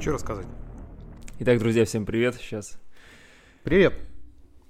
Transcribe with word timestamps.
Что 0.00 0.12
рассказать? 0.12 0.46
Итак, 1.40 1.58
друзья, 1.58 1.84
всем 1.84 2.06
привет. 2.06 2.36
Сейчас 2.36 2.78
Привет. 3.64 3.94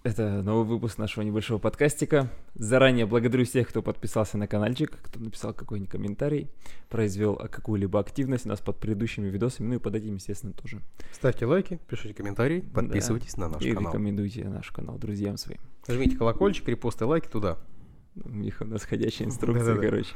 это 0.02 0.42
новый 0.42 0.66
выпуск 0.66 0.96
нашего 0.96 1.22
небольшого 1.22 1.58
подкастика. 1.58 2.30
Заранее 2.54 3.04
благодарю 3.04 3.44
всех, 3.44 3.68
кто 3.68 3.82
подписался 3.82 4.38
на 4.38 4.46
каналчик, 4.46 4.98
кто 5.02 5.20
написал 5.20 5.52
какой-нибудь 5.52 5.90
комментарий, 5.90 6.48
произвел 6.88 7.36
какую-либо 7.36 8.00
активность 8.00 8.46
у 8.46 8.48
нас 8.48 8.60
под 8.60 8.78
предыдущими 8.78 9.28
видосами, 9.28 9.66
ну 9.68 9.74
и 9.74 9.78
под 9.78 9.96
этим, 9.96 10.14
естественно, 10.14 10.54
тоже. 10.54 10.80
Ставьте 11.12 11.44
лайки, 11.44 11.78
пишите 11.88 12.14
комментарии, 12.14 12.60
подписывайтесь 12.60 13.36
на 13.36 13.50
наш 13.50 13.62
и 13.62 13.74
канал. 13.74 13.92
рекомендуйте 13.92 14.44
наш 14.44 14.70
канал 14.70 14.96
друзьям 14.96 15.36
своим. 15.36 15.60
Нажмите 15.86 16.16
колокольчик, 16.16 16.66
репосты, 16.68 17.04
лайки 17.04 17.28
туда. 17.28 17.58
У 18.14 18.30
них 18.30 18.62
у 18.62 18.64
нас 18.64 18.82
ходячая 18.84 19.24
инструкция, 19.28 19.76
короче. 19.76 20.14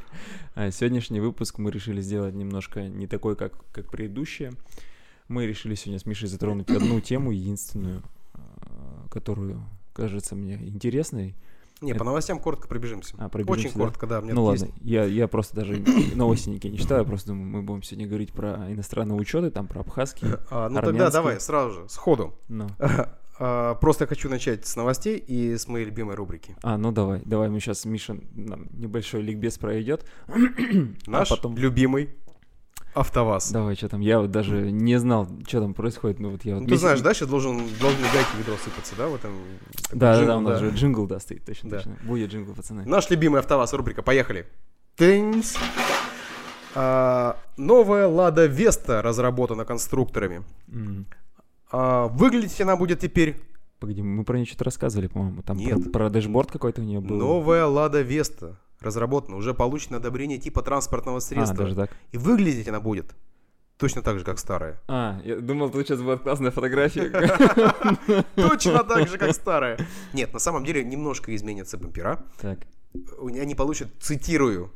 А 0.55 0.71
сегодняшний 0.71 1.21
выпуск 1.21 1.59
мы 1.59 1.71
решили 1.71 2.01
сделать 2.01 2.35
немножко 2.35 2.89
не 2.89 3.07
такой, 3.07 3.37
как, 3.37 3.53
как 3.73 3.91
предыдущие. 3.91 4.53
Мы 5.33 5.47
решили 5.47 5.75
сегодня 5.75 5.99
с 5.99 6.05
Мишей 6.05 6.29
затронуть 6.29 6.69
одну 6.69 7.01
тему, 7.01 7.31
единственную, 7.31 8.03
а, 8.35 9.09
которую 9.11 9.65
кажется 9.95 10.37
мне 10.37 10.57
интересной. 10.57 11.35
Не, 11.81 11.93
по 11.95 11.97
Это- 11.97 12.05
новостям 12.05 12.39
коротко 12.39 12.69
пробежимся. 12.69 13.15
А, 13.19 13.31
пробежимся, 13.31 13.69
Очень 13.69 13.73
да? 13.73 13.79
коротко, 13.81 14.07
да. 14.07 14.21
Мне 14.21 14.35
ну 14.35 14.45
ладно, 14.45 14.67
есть- 14.67 14.77
я, 14.83 15.05
я 15.05 15.29
просто 15.29 15.57
даже 15.57 15.83
новости 16.15 16.51
никакие 16.51 16.71
не 16.71 16.79
читаю, 16.79 17.01
я 17.01 17.07
просто 17.07 17.29
думаю, 17.29 17.47
мы 17.47 17.63
будем 17.63 17.83
сегодня 17.83 18.07
говорить 18.07 18.35
про 18.35 18.71
иностранные 18.71 19.19
учеты, 19.19 19.51
там 19.51 19.67
про 19.67 19.81
абхазские. 19.81 20.39
А, 20.51 20.69
ну 20.69 20.75
тогда 20.77 20.89
армянские. 20.91 21.11
давай, 21.11 21.41
сразу 21.41 21.71
же, 21.73 21.89
сходу. 21.89 22.35
Ну. 22.49 22.69
А, 23.39 23.75
Просто 23.77 24.07
хочу 24.07 24.29
начать 24.29 24.67
с 24.67 24.77
новостей 24.77 25.17
и 25.17 25.57
с 25.57 25.67
моей 25.67 25.87
любимой 25.87 26.15
рубрики. 26.15 26.55
А, 26.63 26.77
ну 26.77 26.93
давай, 26.93 27.23
давай 27.25 27.49
мы 27.49 27.59
сейчас, 27.59 27.87
Миша, 27.87 28.19
нам 28.35 28.69
небольшой 28.73 29.23
ликбез 29.23 29.57
пройдет. 29.59 30.05
Наш 31.07 31.33
а 31.33 31.37
потом... 31.37 31.57
любимый 31.57 32.11
АвтоВАЗ. 32.95 33.53
Давай, 33.53 33.75
что 33.75 33.89
там, 33.89 34.01
я 34.01 34.21
вот 34.21 34.31
даже 34.31 34.71
не 34.71 34.99
знал, 34.99 35.27
что 35.47 35.61
там 35.61 35.75
происходит, 35.75 36.21
ну 36.21 36.31
вот 36.31 36.45
я 36.45 36.55
вот... 36.55 36.63
Ну, 36.63 36.69
ты 36.69 36.77
знаешь, 36.77 37.01
да, 37.01 37.15
сейчас 37.15 37.29
должен, 37.29 37.57
должны 37.81 38.03
гайки 38.13 38.37
ведро 38.39 38.55
сыпаться, 38.63 38.95
да, 38.97 39.09
в 39.09 39.15
этом 39.15 39.33
Да, 39.93 40.19
да, 40.19 40.27
да, 40.27 40.37
у 40.37 40.41
нас 40.41 40.61
же 40.61 40.71
джингл, 40.71 41.07
да, 41.07 41.19
стоит, 41.19 41.45
точно, 41.45 41.71
точно. 41.71 41.97
Будет 42.05 42.31
джингл, 42.31 42.55
пацаны. 42.55 42.85
Наш 42.85 43.09
любимый 43.11 43.41
АвтоВАЗ, 43.41 43.73
рубрика, 43.75 44.03
поехали. 44.03 44.47
Тынс. 44.97 45.57
А, 46.75 47.37
новая 47.57 48.07
Лада 48.07 48.47
Веста 48.47 49.03
разработана 49.03 49.65
конструкторами. 49.65 50.43
А, 51.71 52.09
выглядеть 52.09 52.61
она 52.61 52.77
будет 52.77 53.01
теперь 53.01 53.37
Погоди, 53.83 54.01
мы 54.01 54.23
про 54.23 54.37
нее 54.37 54.47
что-то 54.47 54.67
рассказывали, 54.67 55.09
по-моему, 55.09 55.43
там 55.43 55.59
про, 55.59 55.65
Нет. 55.65 55.91
про 55.93 56.09
дэшборд 56.09 56.53
какой-то 56.53 56.83
у 56.83 56.85
нее 56.85 57.01
был. 57.01 57.17
новая 57.17 57.67
Лада 57.67 58.01
Веста 58.01 58.57
разработана, 58.83 59.37
уже 59.37 59.55
получено 59.55 59.97
одобрение 59.99 60.39
типа 60.39 60.63
транспортного 60.63 61.19
А, 61.19 61.21
средства. 61.21 61.57
даже 61.65 61.75
так. 61.75 61.91
И 62.13 62.19
выглядеть 62.19 62.69
она 62.69 62.81
будет 62.81 63.15
точно 63.79 64.03
так 64.03 64.19
же, 64.19 64.25
как 64.25 64.39
старая. 64.39 64.81
А, 64.89 65.21
я 65.25 65.41
думал, 65.41 65.71
тут 65.71 65.87
сейчас 65.87 66.01
будет 66.01 66.23
классная 66.23 66.51
фотография. 66.53 67.11
Точно 68.37 68.85
так 68.85 69.09
же, 69.09 69.19
как 69.19 69.33
старая. 69.35 69.79
Нет, 70.13 70.33
на 70.33 70.39
самом 70.39 70.65
деле 70.65 70.85
немножко 70.85 71.35
изменятся 71.35 71.79
бампера. 71.79 72.25
Так, 72.41 72.61
Они 73.21 73.55
получат, 73.57 73.89
цитирую, 74.01 74.71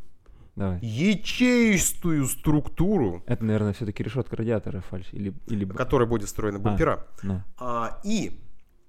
давай. 0.56 0.80
ячеистую 0.82 2.26
структуру, 2.26 3.22
Это, 3.26 3.44
наверное, 3.44 3.72
все-таки 3.74 4.02
решетка 4.02 4.34
радиатора 4.36 4.80
фальш. 4.80 5.06
Или, 5.12 5.32
или... 5.46 5.64
которая 5.66 6.08
будет 6.08 6.26
встроена 6.26 6.58
в 6.58 6.62
бампера. 6.62 7.06
ну. 7.22 7.42
А, 7.58 8.00
и 8.04 8.40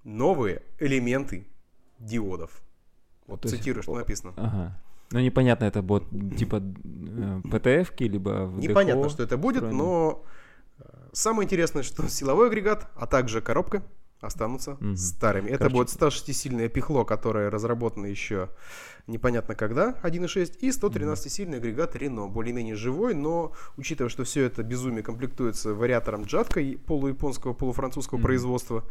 новые 0.04 0.64
элементы 0.80 1.46
диодов. 2.00 2.62
Вот 3.28 3.42
То 3.42 3.50
есть- 3.50 3.60
цитирую, 3.60 3.84
что 3.84 3.96
написано. 3.96 4.34
Ага. 4.38 4.82
Ну, 5.12 5.20
непонятно, 5.20 5.66
это 5.66 5.82
будет 5.82 6.04
типа 6.38 6.62
э, 6.62 7.42
ПТФ-ки, 7.50 8.04
либо 8.04 8.46
ВДХО. 8.48 8.62
Непонятно, 8.68 9.10
что 9.10 9.24
это 9.24 9.38
будет, 9.38 9.62
правильно. 9.62 9.84
но 9.84 10.24
э, 10.80 10.84
самое 11.14 11.46
интересное, 11.46 11.84
что 11.84 12.08
силовой 12.10 12.48
агрегат, 12.48 12.88
а 12.96 13.06
также 13.08 13.42
коробка 13.42 13.84
останутся 14.20 14.78
Мгм. 14.80 14.98
старыми. 14.98 15.50
Это 15.50 15.60
Короче- 15.70 15.76
будет 15.76 15.90
106-сильное 15.90 16.70
пихло, 16.70 17.04
которое 17.04 17.50
разработано 17.52 18.08
еще 18.08 18.50
непонятно 19.06 19.56
когда, 19.56 19.96
1.6, 20.04 20.58
и 20.60 20.70
113-сильный 20.72 21.58
агрегат 21.60 21.96
Renault, 21.96 22.30
более-менее 22.30 22.76
живой, 22.76 23.14
но 23.14 23.54
учитывая, 23.78 24.10
что 24.10 24.24
все 24.26 24.44
это 24.44 24.64
безумие 24.64 25.04
комплектуется 25.04 25.74
вариатором 25.74 26.24
Джатка 26.24 26.62
полуяпонского, 26.86 27.54
полуфранцузского 27.54 28.18
Мгм. 28.18 28.26
производства, 28.26 28.84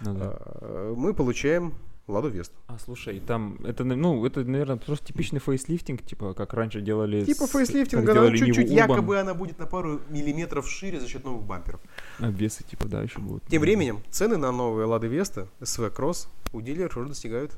Ну 0.00 0.14
да. 0.14 0.36
э, 0.62 0.94
мы 0.96 1.12
получаем 1.14 1.74
Ладу 2.06 2.28
Весту. 2.28 2.54
А 2.66 2.78
слушай, 2.78 3.18
там 3.18 3.56
это, 3.64 3.82
ну, 3.82 4.26
это, 4.26 4.44
наверное, 4.44 4.76
просто 4.76 5.06
типичный 5.06 5.40
фейслифтинг, 5.40 6.02
типа 6.02 6.34
как 6.34 6.52
раньше 6.52 6.82
делали. 6.82 7.24
Типа 7.24 7.46
с- 7.46 7.50
фейслифтинга, 7.50 8.06
но 8.08 8.12
делали 8.12 8.36
чуть-чуть 8.36 8.68
якобы 8.70 9.18
она 9.18 9.32
будет 9.32 9.58
на 9.58 9.64
пару 9.66 10.00
миллиметров 10.10 10.68
шире 10.68 11.00
за 11.00 11.08
счет 11.08 11.24
новых 11.24 11.44
бамперов. 11.44 11.80
А 12.18 12.28
весы, 12.28 12.62
типа, 12.62 12.88
да, 12.88 13.02
еще 13.02 13.20
будут. 13.20 13.44
Тем 13.48 13.62
временем 13.62 14.00
цены 14.10 14.36
на 14.36 14.52
новые 14.52 14.84
Лады 14.86 15.06
Веста, 15.06 15.48
СВ 15.62 15.88
Кросс, 15.94 16.28
у 16.52 16.60
дилеров 16.60 16.94
уже 16.98 17.08
достигают 17.08 17.56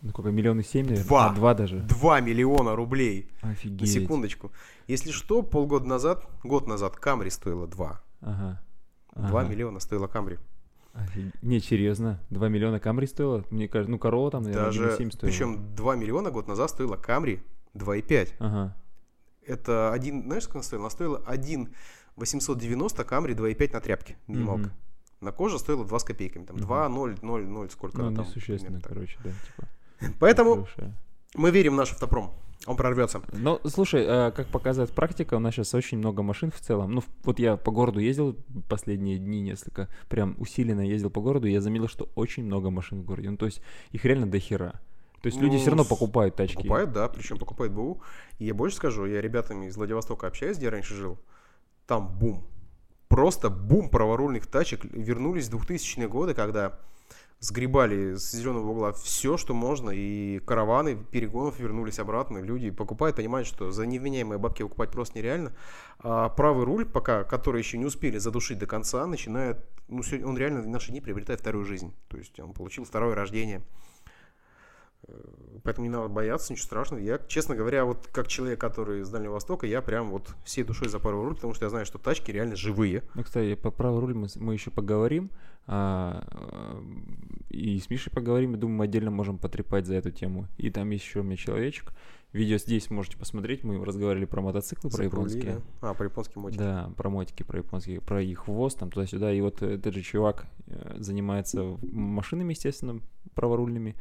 Ну, 0.00 0.08
сколько, 0.10 0.30
миллионы 0.30 0.64
семь, 0.64 0.86
наверное? 0.86 1.06
Два. 1.06 1.26
А, 1.30 1.34
два 1.34 1.54
даже. 1.54 1.76
2 1.80 2.20
миллиона 2.20 2.74
рублей. 2.74 3.28
Офигеть. 3.42 3.80
На 3.82 3.86
секундочку. 3.86 4.50
Если 4.88 5.10
что, 5.10 5.42
полгода 5.42 5.86
назад, 5.86 6.26
год 6.42 6.66
назад 6.66 6.96
Камри 6.96 7.28
стоила 7.30 7.66
2. 7.68 8.00
Ага. 8.22 8.62
2 9.14 9.40
Ага. 9.42 9.48
миллиона 9.50 9.78
стоила 9.78 10.06
Камри. 10.06 10.38
Не, 11.42 11.60
серьезно, 11.60 12.20
2 12.30 12.48
миллиона 12.48 12.78
Камри 12.80 13.06
стоило? 13.06 13.44
Мне 13.50 13.68
кажется, 13.68 13.90
ну, 13.90 13.98
корова 13.98 14.30
там, 14.30 14.42
наверное, 14.42 14.66
Даже, 14.66 14.84
1,7 14.90 15.10
стоила. 15.10 15.30
причем 15.32 15.74
2 15.74 15.96
миллиона 15.96 16.30
год 16.30 16.48
назад 16.48 16.70
стоила 16.70 16.96
Камри 16.96 17.42
2,5. 17.74 18.34
Ага. 18.38 18.76
Это 19.46 19.92
один, 19.92 20.22
знаешь, 20.24 20.44
сколько 20.44 20.58
она 20.58 20.62
стоила? 20.64 20.82
Она 20.84 20.90
стоила 20.90 21.18
1 21.26 21.74
890 22.16 23.04
Камри 23.04 23.34
2,5 23.34 23.72
на 23.72 23.80
тряпке, 23.80 24.16
минималка. 24.26 24.64
Мгм. 24.66 24.72
На 25.20 25.32
коже 25.32 25.58
стоила 25.58 25.84
2 25.84 25.98
с 25.98 26.04
копейками. 26.04 26.44
Там 26.44 26.56
Мгм. 26.56 26.64
2, 26.66 26.88
0, 26.88 27.16
0, 27.22 27.46
0, 27.46 27.70
сколько 27.70 27.98
Ну, 27.98 28.06
она 28.08 28.16
там. 28.16 28.26
несущественно, 28.26 28.80
примерно 28.80 28.80
так. 28.80 28.92
короче, 28.92 29.18
да, 29.24 29.30
типа. 30.00 30.14
Поэтому. 30.20 30.66
Мы 31.34 31.50
верим 31.50 31.74
в 31.74 31.76
наш 31.76 31.92
автопром. 31.92 32.32
Он 32.66 32.76
прорвется. 32.76 33.22
Ну, 33.32 33.60
слушай, 33.64 34.04
а, 34.06 34.30
как 34.30 34.46
показывает 34.46 34.92
практика, 34.92 35.34
у 35.34 35.38
нас 35.40 35.54
сейчас 35.54 35.74
очень 35.74 35.98
много 35.98 36.22
машин 36.22 36.52
в 36.52 36.60
целом. 36.60 36.92
Ну, 36.92 37.02
вот 37.24 37.40
я 37.40 37.56
по 37.56 37.72
городу 37.72 37.98
ездил 37.98 38.36
последние 38.68 39.18
дни 39.18 39.40
несколько, 39.40 39.88
прям 40.08 40.36
усиленно 40.38 40.80
ездил 40.80 41.10
по 41.10 41.20
городу, 41.20 41.48
и 41.48 41.52
я 41.52 41.60
заметил, 41.60 41.88
что 41.88 42.08
очень 42.14 42.44
много 42.44 42.70
машин 42.70 43.00
в 43.00 43.04
городе. 43.04 43.30
Ну, 43.30 43.36
то 43.36 43.46
есть 43.46 43.60
их 43.90 44.04
реально 44.04 44.30
до 44.30 44.38
хера. 44.38 44.80
То 45.22 45.28
есть 45.28 45.40
люди 45.40 45.54
Ну, 45.54 45.60
все 45.60 45.70
равно 45.70 45.84
покупают 45.84 46.36
тачки. 46.36 46.56
Покупают, 46.56 46.92
да, 46.92 47.08
причем 47.08 47.38
покупают 47.38 47.72
БУ. 47.72 48.00
И 48.38 48.44
я 48.46 48.54
больше 48.54 48.76
скажу, 48.76 49.06
я 49.06 49.20
ребятами 49.20 49.66
из 49.66 49.76
Владивостока 49.76 50.26
общаюсь, 50.26 50.56
где 50.56 50.66
я 50.66 50.72
раньше 50.72 50.94
жил. 50.94 51.18
Там 51.86 52.08
бум. 52.18 52.44
Просто 53.08 53.50
бум 53.50 53.88
праворульных 53.88 54.46
тачек. 54.46 54.84
Вернулись 54.84 55.48
в 55.48 55.54
2000-е 55.54 56.08
годы, 56.08 56.34
когда 56.34 56.78
сгребали 57.42 58.14
с 58.14 58.30
зеленого 58.30 58.70
угла 58.70 58.92
все, 58.92 59.36
что 59.36 59.52
можно, 59.52 59.90
и 59.90 60.38
караваны 60.38 60.96
перегонов 60.96 61.58
вернулись 61.58 61.98
обратно. 61.98 62.38
Люди 62.38 62.70
покупают, 62.70 63.16
понимают, 63.16 63.48
что 63.48 63.72
за 63.72 63.84
невменяемые 63.84 64.38
бабки 64.38 64.62
покупать 64.62 64.92
просто 64.92 65.18
нереально. 65.18 65.52
А 65.98 66.28
правый 66.28 66.64
руль, 66.64 66.86
пока, 66.86 67.24
который 67.24 67.60
еще 67.60 67.78
не 67.78 67.84
успели 67.84 68.18
задушить 68.18 68.60
до 68.60 68.66
конца, 68.66 69.06
начинает, 69.06 69.58
ну, 69.88 70.02
он 70.24 70.38
реально 70.38 70.62
в 70.62 70.68
наши 70.68 70.92
дни 70.92 71.00
приобретает 71.00 71.40
вторую 71.40 71.64
жизнь. 71.64 71.92
То 72.06 72.16
есть 72.16 72.38
он 72.38 72.52
получил 72.52 72.84
второе 72.84 73.16
рождение. 73.16 73.62
Э, 75.08 75.14
Поэтому 75.64 75.86
не 75.86 75.92
надо 75.92 76.08
бояться, 76.08 76.52
ничего 76.52 76.64
страшного. 76.66 77.00
Я, 77.00 77.18
честно 77.28 77.54
говоря, 77.54 77.84
вот 77.84 78.08
как 78.12 78.26
человек, 78.28 78.60
который 78.60 79.02
из 79.02 79.08
Дальнего 79.10 79.32
Востока, 79.34 79.66
я 79.66 79.80
прям 79.80 80.10
вот 80.10 80.34
всей 80.44 80.64
душой 80.64 80.88
за 80.88 80.98
правый 80.98 81.24
руль, 81.24 81.34
потому 81.36 81.54
что 81.54 81.66
я 81.66 81.70
знаю, 81.70 81.86
что 81.86 81.98
тачки 81.98 82.30
реально 82.32 82.56
живые. 82.56 83.02
Ну, 83.14 83.22
кстати, 83.22 83.54
по 83.54 83.70
правой 83.70 84.00
руль 84.00 84.14
мы, 84.14 84.28
мы 84.36 84.54
еще 84.54 84.70
поговорим. 84.70 85.30
а, 85.66 86.26
и 87.50 87.78
с 87.78 87.90
Мишей 87.90 88.12
поговорим. 88.12 88.54
И 88.54 88.58
думаю, 88.58 88.78
мы 88.78 88.84
отдельно 88.84 89.10
можем 89.10 89.38
потрепать 89.38 89.86
за 89.86 89.94
эту 89.94 90.10
тему. 90.10 90.48
И 90.56 90.70
там 90.70 90.90
еще 90.90 91.20
у 91.20 91.22
меня 91.22 91.36
человечек. 91.36 91.92
Видео 92.32 92.56
здесь 92.56 92.90
можете 92.90 93.18
посмотреть. 93.18 93.62
Мы 93.62 93.84
разговаривали 93.84 94.24
про 94.24 94.40
мотоциклы, 94.40 94.90
про 94.90 95.04
японские. 95.04 95.60
да? 95.80 95.90
А, 95.90 95.94
про 95.94 96.06
японские 96.06 96.42
мотики. 96.42 96.58
Да, 96.58 96.90
про 96.96 97.10
мотики, 97.10 97.42
про 97.42 97.58
японские, 97.58 98.00
про 98.00 98.22
их 98.22 98.48
ввоз, 98.48 98.74
там 98.74 98.90
туда-сюда. 98.90 99.32
И 99.32 99.40
вот 99.42 99.60
этот 99.62 99.94
же 99.94 100.00
чувак 100.00 100.46
э, 100.66 100.96
занимается 100.98 101.76
машинами, 101.82 102.54
естественно, 102.54 103.00
праворульными, 103.34 103.96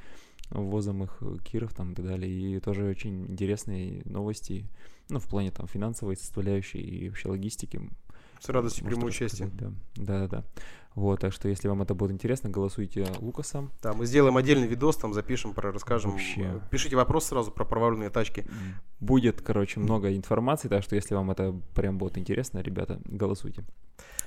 ввозом 0.52 1.04
их 1.04 1.22
киров 1.44 1.74
там 1.74 1.94
и 1.94 1.96
так 1.96 2.06
далее. 2.06 2.58
И 2.58 2.60
тоже 2.60 2.86
очень 2.86 3.26
интересные 3.28 4.02
новости, 4.06 4.66
ну, 5.10 5.20
в 5.20 5.28
плане 5.28 5.52
там 5.52 5.68
финансовой 5.68 6.18
составляющей 6.18 6.80
и 6.80 7.10
вообще 7.10 7.30
логистики. 7.30 7.82
С 8.42 8.50
радостью 8.50 8.86
приму 8.86 9.06
участие. 9.06 9.50
Да, 9.54 9.72
да, 9.96 10.28
да. 10.28 10.44
Вот, 10.96 11.20
так 11.22 11.32
что 11.32 11.48
если 11.48 11.68
вам 11.68 11.82
это 11.84 11.94
будет 11.94 12.12
интересно, 12.12 12.50
голосуйте 12.50 13.06
Лукасом. 13.20 13.72
Да, 13.84 13.94
мы 13.94 14.06
сделаем 14.08 14.36
отдельный 14.36 14.68
видос, 14.68 14.98
там 14.98 15.14
запишем, 15.14 15.54
про 15.54 15.72
расскажем. 15.72 16.12
Вообще. 16.12 16.60
Пишите 16.72 16.96
вопрос 16.96 17.26
сразу 17.28 17.52
про 17.52 17.64
праворульные 17.66 18.10
тачки. 18.10 18.46
Будет, 19.00 19.42
короче, 19.42 19.80
много 19.80 20.14
информации, 20.16 20.68
так 20.70 20.84
что 20.84 20.96
если 20.96 21.14
вам 21.14 21.30
это 21.30 21.54
прям 21.76 21.98
будет 22.00 22.18
интересно, 22.18 22.60
ребята, 22.60 23.00
голосуйте. 23.06 23.64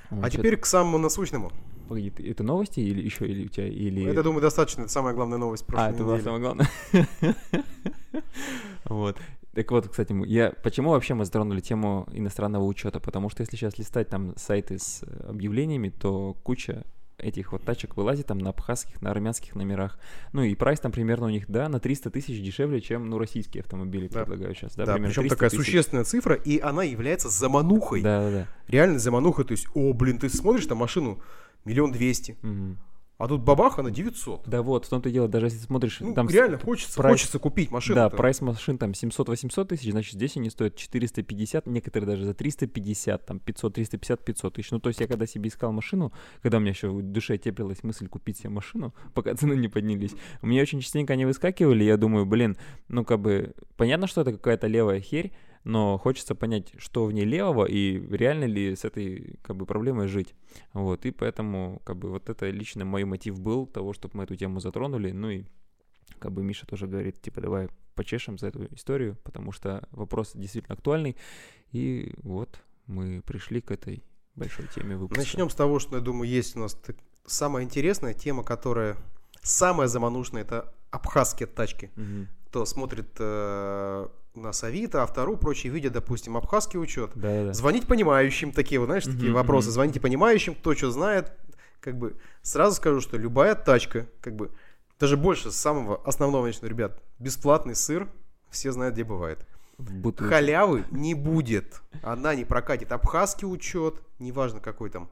А 0.09 0.15
Вот, 0.15 0.31
теперь 0.31 0.55
к 0.57 0.65
самому 0.65 0.97
насущному. 0.97 1.51
погоди, 1.89 2.11
это 2.23 2.43
новости 2.43 2.79
или 2.79 3.01
еще 3.01 3.27
или 3.27 3.45
у 3.45 3.49
тебя 3.49 3.67
или 3.67 4.05
Это, 4.05 4.23
думаю, 4.23 4.41
достаточно. 4.41 4.83
Это 4.83 4.91
самая 4.91 5.13
главная 5.13 5.37
новость 5.37 5.65
прошлой 5.65 5.87
А, 5.87 5.89
это 5.91 6.03
была 6.03 6.13
недели. 6.13 6.23
самое 6.23 6.41
главное. 6.41 6.69
Вот. 8.85 9.17
Так 9.55 9.71
вот, 9.71 9.87
кстати, 9.87 10.13
я, 10.27 10.51
почему 10.63 10.89
вообще 10.91 11.13
мы 11.13 11.23
затронули 11.25 11.61
тему 11.61 12.07
иностранного 12.11 12.65
учета? 12.65 12.99
Потому 12.99 13.29
что 13.29 13.41
если 13.41 13.55
сейчас 13.55 13.77
листать 13.77 14.09
там 14.09 14.33
сайты 14.37 14.77
с 14.77 15.01
э, 15.03 15.29
объявлениями, 15.29 15.89
то 15.89 16.35
куча 16.43 16.83
этих 17.17 17.53
вот 17.53 17.63
тачек 17.63 17.95
вылазит 17.95 18.27
там 18.27 18.37
на 18.39 18.49
абхазских, 18.49 19.01
на 19.01 19.09
армянских 19.11 19.55
номерах. 19.55 19.97
Ну 20.33 20.43
и 20.43 20.53
прайс 20.55 20.81
там 20.81 20.91
примерно 20.91 21.27
у 21.27 21.29
них, 21.29 21.45
да, 21.47 21.69
на 21.69 21.79
300 21.79 22.09
тысяч 22.11 22.43
дешевле, 22.43 22.81
чем, 22.81 23.09
ну, 23.09 23.17
российские 23.17 23.61
автомобили 23.61 24.09
Да. 24.09 24.25
предлагают 24.25 24.57
сейчас. 24.57 24.75
Да, 24.75 24.85
Да, 24.85 24.93
примерно 24.95 25.11
причем 25.11 25.21
300 25.23 25.35
такая 25.37 25.49
тысяч. 25.49 25.65
существенная 25.65 26.03
цифра, 26.03 26.35
и 26.35 26.59
она 26.59 26.83
является 26.83 27.29
заманухой. 27.29 28.01
Да, 28.01 28.19
да, 28.19 28.31
да. 28.31 28.47
Реально 28.67 28.99
заманухой. 28.99 29.45
То 29.45 29.53
есть, 29.53 29.67
о, 29.73 29.93
блин, 29.93 30.19
ты 30.19 30.27
смотришь 30.27 30.65
там 30.65 30.79
машину 30.79 31.21
миллион 31.63 31.93
двести, 31.93 32.37
Мгм. 32.41 32.77
А 33.17 33.27
тут 33.27 33.41
бабаха 33.41 33.81
на 33.81 33.91
900. 33.91 34.47
Да 34.47 34.61
вот, 34.61 34.85
в 34.85 34.89
том-то 34.89 35.09
и 35.09 35.11
дело, 35.11 35.27
даже 35.27 35.45
если 35.45 35.59
смотришь, 35.59 35.99
Ну, 36.01 36.13
там 36.13 36.27
реально 36.27 36.59
хочется, 36.59 36.99
прайс- 36.99 37.11
хочется 37.11 37.39
купить 37.39 37.71
машину. 37.71 37.95
Да, 37.95 38.09
прайс 38.09 38.41
машин 38.41 38.77
там 38.77 38.91
700-800 38.91 39.65
тысяч, 39.65 39.91
значит, 39.91 40.13
здесь 40.13 40.35
они 40.35 40.49
стоят 40.49 40.75
450, 40.75 41.65
некоторые 41.67 42.07
даже 42.09 42.25
за 42.25 42.33
350, 42.33 43.25
там 43.25 43.39
500, 43.39 43.73
350, 43.73 44.25
500 44.25 44.53
тысяч. 44.53 44.71
Ну, 44.71 44.79
то 44.79 44.89
есть 44.89 44.99
я 44.99 45.07
когда 45.07 45.25
себе 45.25 45.49
искал 45.49 45.71
машину, 45.71 46.11
когда 46.41 46.57
у 46.57 46.59
меня 46.59 46.71
еще 46.71 46.89
в 46.89 47.01
душе 47.01 47.37
теплилась 47.37 47.83
мысль 47.83 48.07
купить 48.07 48.37
себе 48.39 48.49
машину, 48.49 48.93
пока 49.13 49.33
цены 49.35 49.53
не 49.53 49.69
поднялись, 49.69 50.11
у 50.41 50.47
меня 50.47 50.61
очень 50.61 50.81
частенько 50.81 51.13
они 51.13 51.25
выскакивали, 51.25 51.83
я 51.83 51.97
думаю, 51.97 52.25
блин, 52.25 52.57
ну, 52.89 53.05
как 53.05 53.21
бы, 53.21 53.53
понятно, 53.77 54.07
что 54.07 54.21
это 54.21 54.33
какая-то 54.33 54.67
левая 54.67 54.99
херь, 54.99 55.31
но 55.65 55.97
хочется 55.97 56.35
понять, 56.35 56.73
что 56.77 57.05
в 57.05 57.11
ней 57.11 57.25
левого, 57.25 57.65
и 57.65 57.99
реально 58.15 58.45
ли 58.45 58.75
с 58.75 58.85
этой, 58.85 59.39
как 59.41 59.57
бы, 59.57 59.65
проблемой 59.65 60.07
жить. 60.07 60.35
Вот, 60.73 61.05
и 61.05 61.11
поэтому, 61.11 61.81
как 61.83 61.97
бы, 61.97 62.09
вот 62.11 62.29
это 62.29 62.49
лично 62.49 62.85
мой 62.85 63.03
мотив 63.03 63.39
был 63.39 63.65
того, 63.65 63.91
чтобы 63.91 64.17
мы 64.17 64.23
эту 64.23 64.35
тему 64.35 64.59
затронули, 64.59 65.11
ну 65.11 65.29
и 65.29 65.45
как 66.19 66.31
бы 66.31 66.43
Миша 66.43 66.67
тоже 66.67 66.87
говорит, 66.87 67.19
типа, 67.19 67.41
давай 67.41 67.67
почешем 67.95 68.37
за 68.37 68.47
эту 68.47 68.65
историю, 68.73 69.17
потому 69.23 69.51
что 69.51 69.87
вопрос 69.91 70.33
действительно 70.35 70.75
актуальный. 70.75 71.17
И 71.71 72.13
вот 72.17 72.61
мы 72.85 73.21
пришли 73.21 73.59
к 73.59 73.71
этой 73.71 74.03
большой 74.35 74.67
теме 74.67 74.95
выпуска. 74.97 75.19
Начнем 75.19 75.49
с 75.49 75.55
того, 75.55 75.79
что, 75.79 75.95
я 75.95 76.01
думаю, 76.01 76.29
есть 76.29 76.55
у 76.55 76.59
нас 76.59 76.79
самая 77.25 77.63
интересная 77.63 78.13
тема, 78.13 78.43
которая 78.43 78.97
самая 79.41 79.87
заманушная, 79.87 80.43
это 80.43 80.73
абхазские 80.91 81.47
тачки. 81.47 81.91
Мгм. 81.95 82.27
Кто 82.55 82.63
смотрит 82.65 83.09
э, 83.19 84.07
на 84.35 84.51
Авито, 84.51 85.03
Автору, 85.03 85.35
прочие 85.35 85.73
видят, 85.73 85.91
допустим, 85.91 86.37
абхазский 86.37 86.79
учет. 86.79 87.11
Да-да-да. 87.13 87.53
Звонить 87.53 87.85
понимающим, 87.85 88.53
такие, 88.53 88.79
вот, 88.79 88.85
знаешь, 88.85 89.03
такие 89.03 89.25
Мгм, 89.25 89.33
вопросы. 89.33 89.67
мгм. 89.67 89.73
Звоните 89.73 89.99
понимающим, 89.99 90.55
кто 90.55 90.73
что 90.73 90.89
знает. 90.89 91.33
Как 91.81 91.97
бы 91.97 92.15
сразу 92.43 92.77
скажу, 92.77 93.01
что 93.01 93.17
любая 93.17 93.55
тачка, 93.55 94.07
как 94.21 94.37
бы, 94.37 94.51
даже 95.01 95.17
больше 95.17 95.51
самого 95.51 95.99
основного, 96.05 96.45
начну, 96.45 96.69
ребят, 96.69 97.03
бесплатный 97.19 97.75
сыр, 97.75 98.07
все 98.49 98.71
знают, 98.71 98.93
где 98.95 99.03
бывает. 99.03 99.45
Халявы 100.17 100.85
не 100.91 101.13
будет. 101.13 101.81
Она 102.03 102.35
не 102.35 102.45
прокатит. 102.45 102.93
Абхазский 102.93 103.45
учет, 103.45 103.95
неважно 104.17 104.61
какой 104.61 104.89
там. 104.91 105.09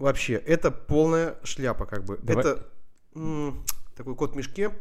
Вообще, 0.00 0.32
это 0.34 0.72
полная 0.72 1.36
шляпа, 1.44 1.86
как 1.86 2.02
бы. 2.04 2.18
Давай- 2.20 2.44
Это 2.44 2.66
м, 3.14 3.62
такой 3.96 4.16
кот 4.16 4.32
в 4.32 4.36
мешке. 4.36 4.72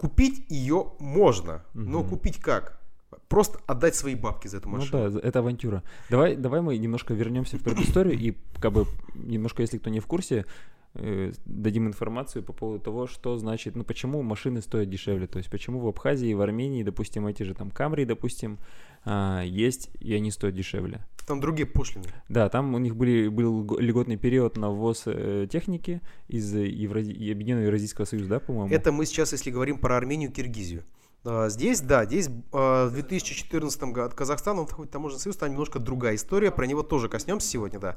Купить 0.00 0.46
ее 0.48 0.92
можно, 0.98 1.62
но 1.74 2.00
Мгм. 2.00 2.08
купить 2.08 2.38
как? 2.38 2.80
Просто 3.28 3.58
отдать 3.66 3.94
свои 3.94 4.14
бабки 4.14 4.48
за 4.48 4.56
эту 4.56 4.70
Ну 4.70 4.78
машину. 4.78 5.10
да, 5.10 5.20
это 5.28 5.40
авантюра. 5.40 5.82
Давай, 6.08 6.36
давай 6.36 6.62
мы 6.62 6.78
немножко 6.78 7.12
вернемся 7.12 7.58
в 7.58 7.62
предысторию 7.62 8.18
и 8.18 8.34
как 8.60 8.72
бы 8.72 8.86
немножко, 9.14 9.60
если 9.60 9.76
кто 9.76 9.90
не 9.90 10.00
в 10.00 10.06
курсе, 10.06 10.46
дадим 10.94 11.86
информацию 11.86 12.42
по 12.42 12.52
поводу 12.52 12.82
того, 12.82 13.06
что 13.06 13.36
значит, 13.36 13.76
ну 13.76 13.84
почему 13.84 14.22
машины 14.22 14.60
стоят 14.60 14.90
дешевле, 14.90 15.26
то 15.26 15.38
есть 15.38 15.50
почему 15.50 15.78
в 15.78 15.86
Абхазии, 15.86 16.34
в 16.34 16.40
Армении, 16.40 16.82
допустим, 16.82 17.26
эти 17.26 17.44
же 17.44 17.54
там 17.54 17.70
Камри, 17.70 18.04
допустим, 18.04 18.58
а, 19.04 19.42
есть 19.42 19.90
и 20.00 20.12
они 20.14 20.30
стоят 20.30 20.54
дешевле. 20.54 21.06
Там 21.26 21.40
другие 21.40 21.66
пошлины. 21.66 22.06
Да, 22.28 22.48
там 22.48 22.74
у 22.74 22.78
них 22.78 22.96
были, 22.96 23.28
был 23.28 23.62
го- 23.62 23.78
льготный 23.78 24.16
период 24.16 24.56
на 24.56 24.70
ввоз 24.70 25.04
э, 25.06 25.46
техники 25.48 26.00
из 26.26 26.52
Еврази... 26.52 27.12
Объединенного 27.12 27.66
Евразийского 27.66 28.04
Союза, 28.04 28.28
да, 28.28 28.40
по-моему? 28.40 28.74
Это 28.74 28.90
мы 28.90 29.06
сейчас, 29.06 29.32
если 29.32 29.50
говорим 29.50 29.78
про 29.78 29.96
Армению, 29.96 30.32
Киргизию. 30.32 30.82
А, 31.24 31.48
Здесь, 31.48 31.80
да, 31.80 32.04
здесь 32.04 32.28
а, 32.52 32.88
в 32.88 32.92
2014 32.92 33.82
году 33.84 34.14
Казахстан, 34.14 34.58
он 34.58 34.66
входит 34.66 34.90
в 34.90 34.92
таможенный 34.92 35.20
союз, 35.20 35.36
там 35.36 35.50
немножко 35.50 35.78
другая 35.78 36.14
история, 36.14 36.50
про 36.50 36.66
него 36.66 36.82
тоже 36.82 37.08
коснемся 37.08 37.48
сегодня, 37.48 37.78
да. 37.78 37.96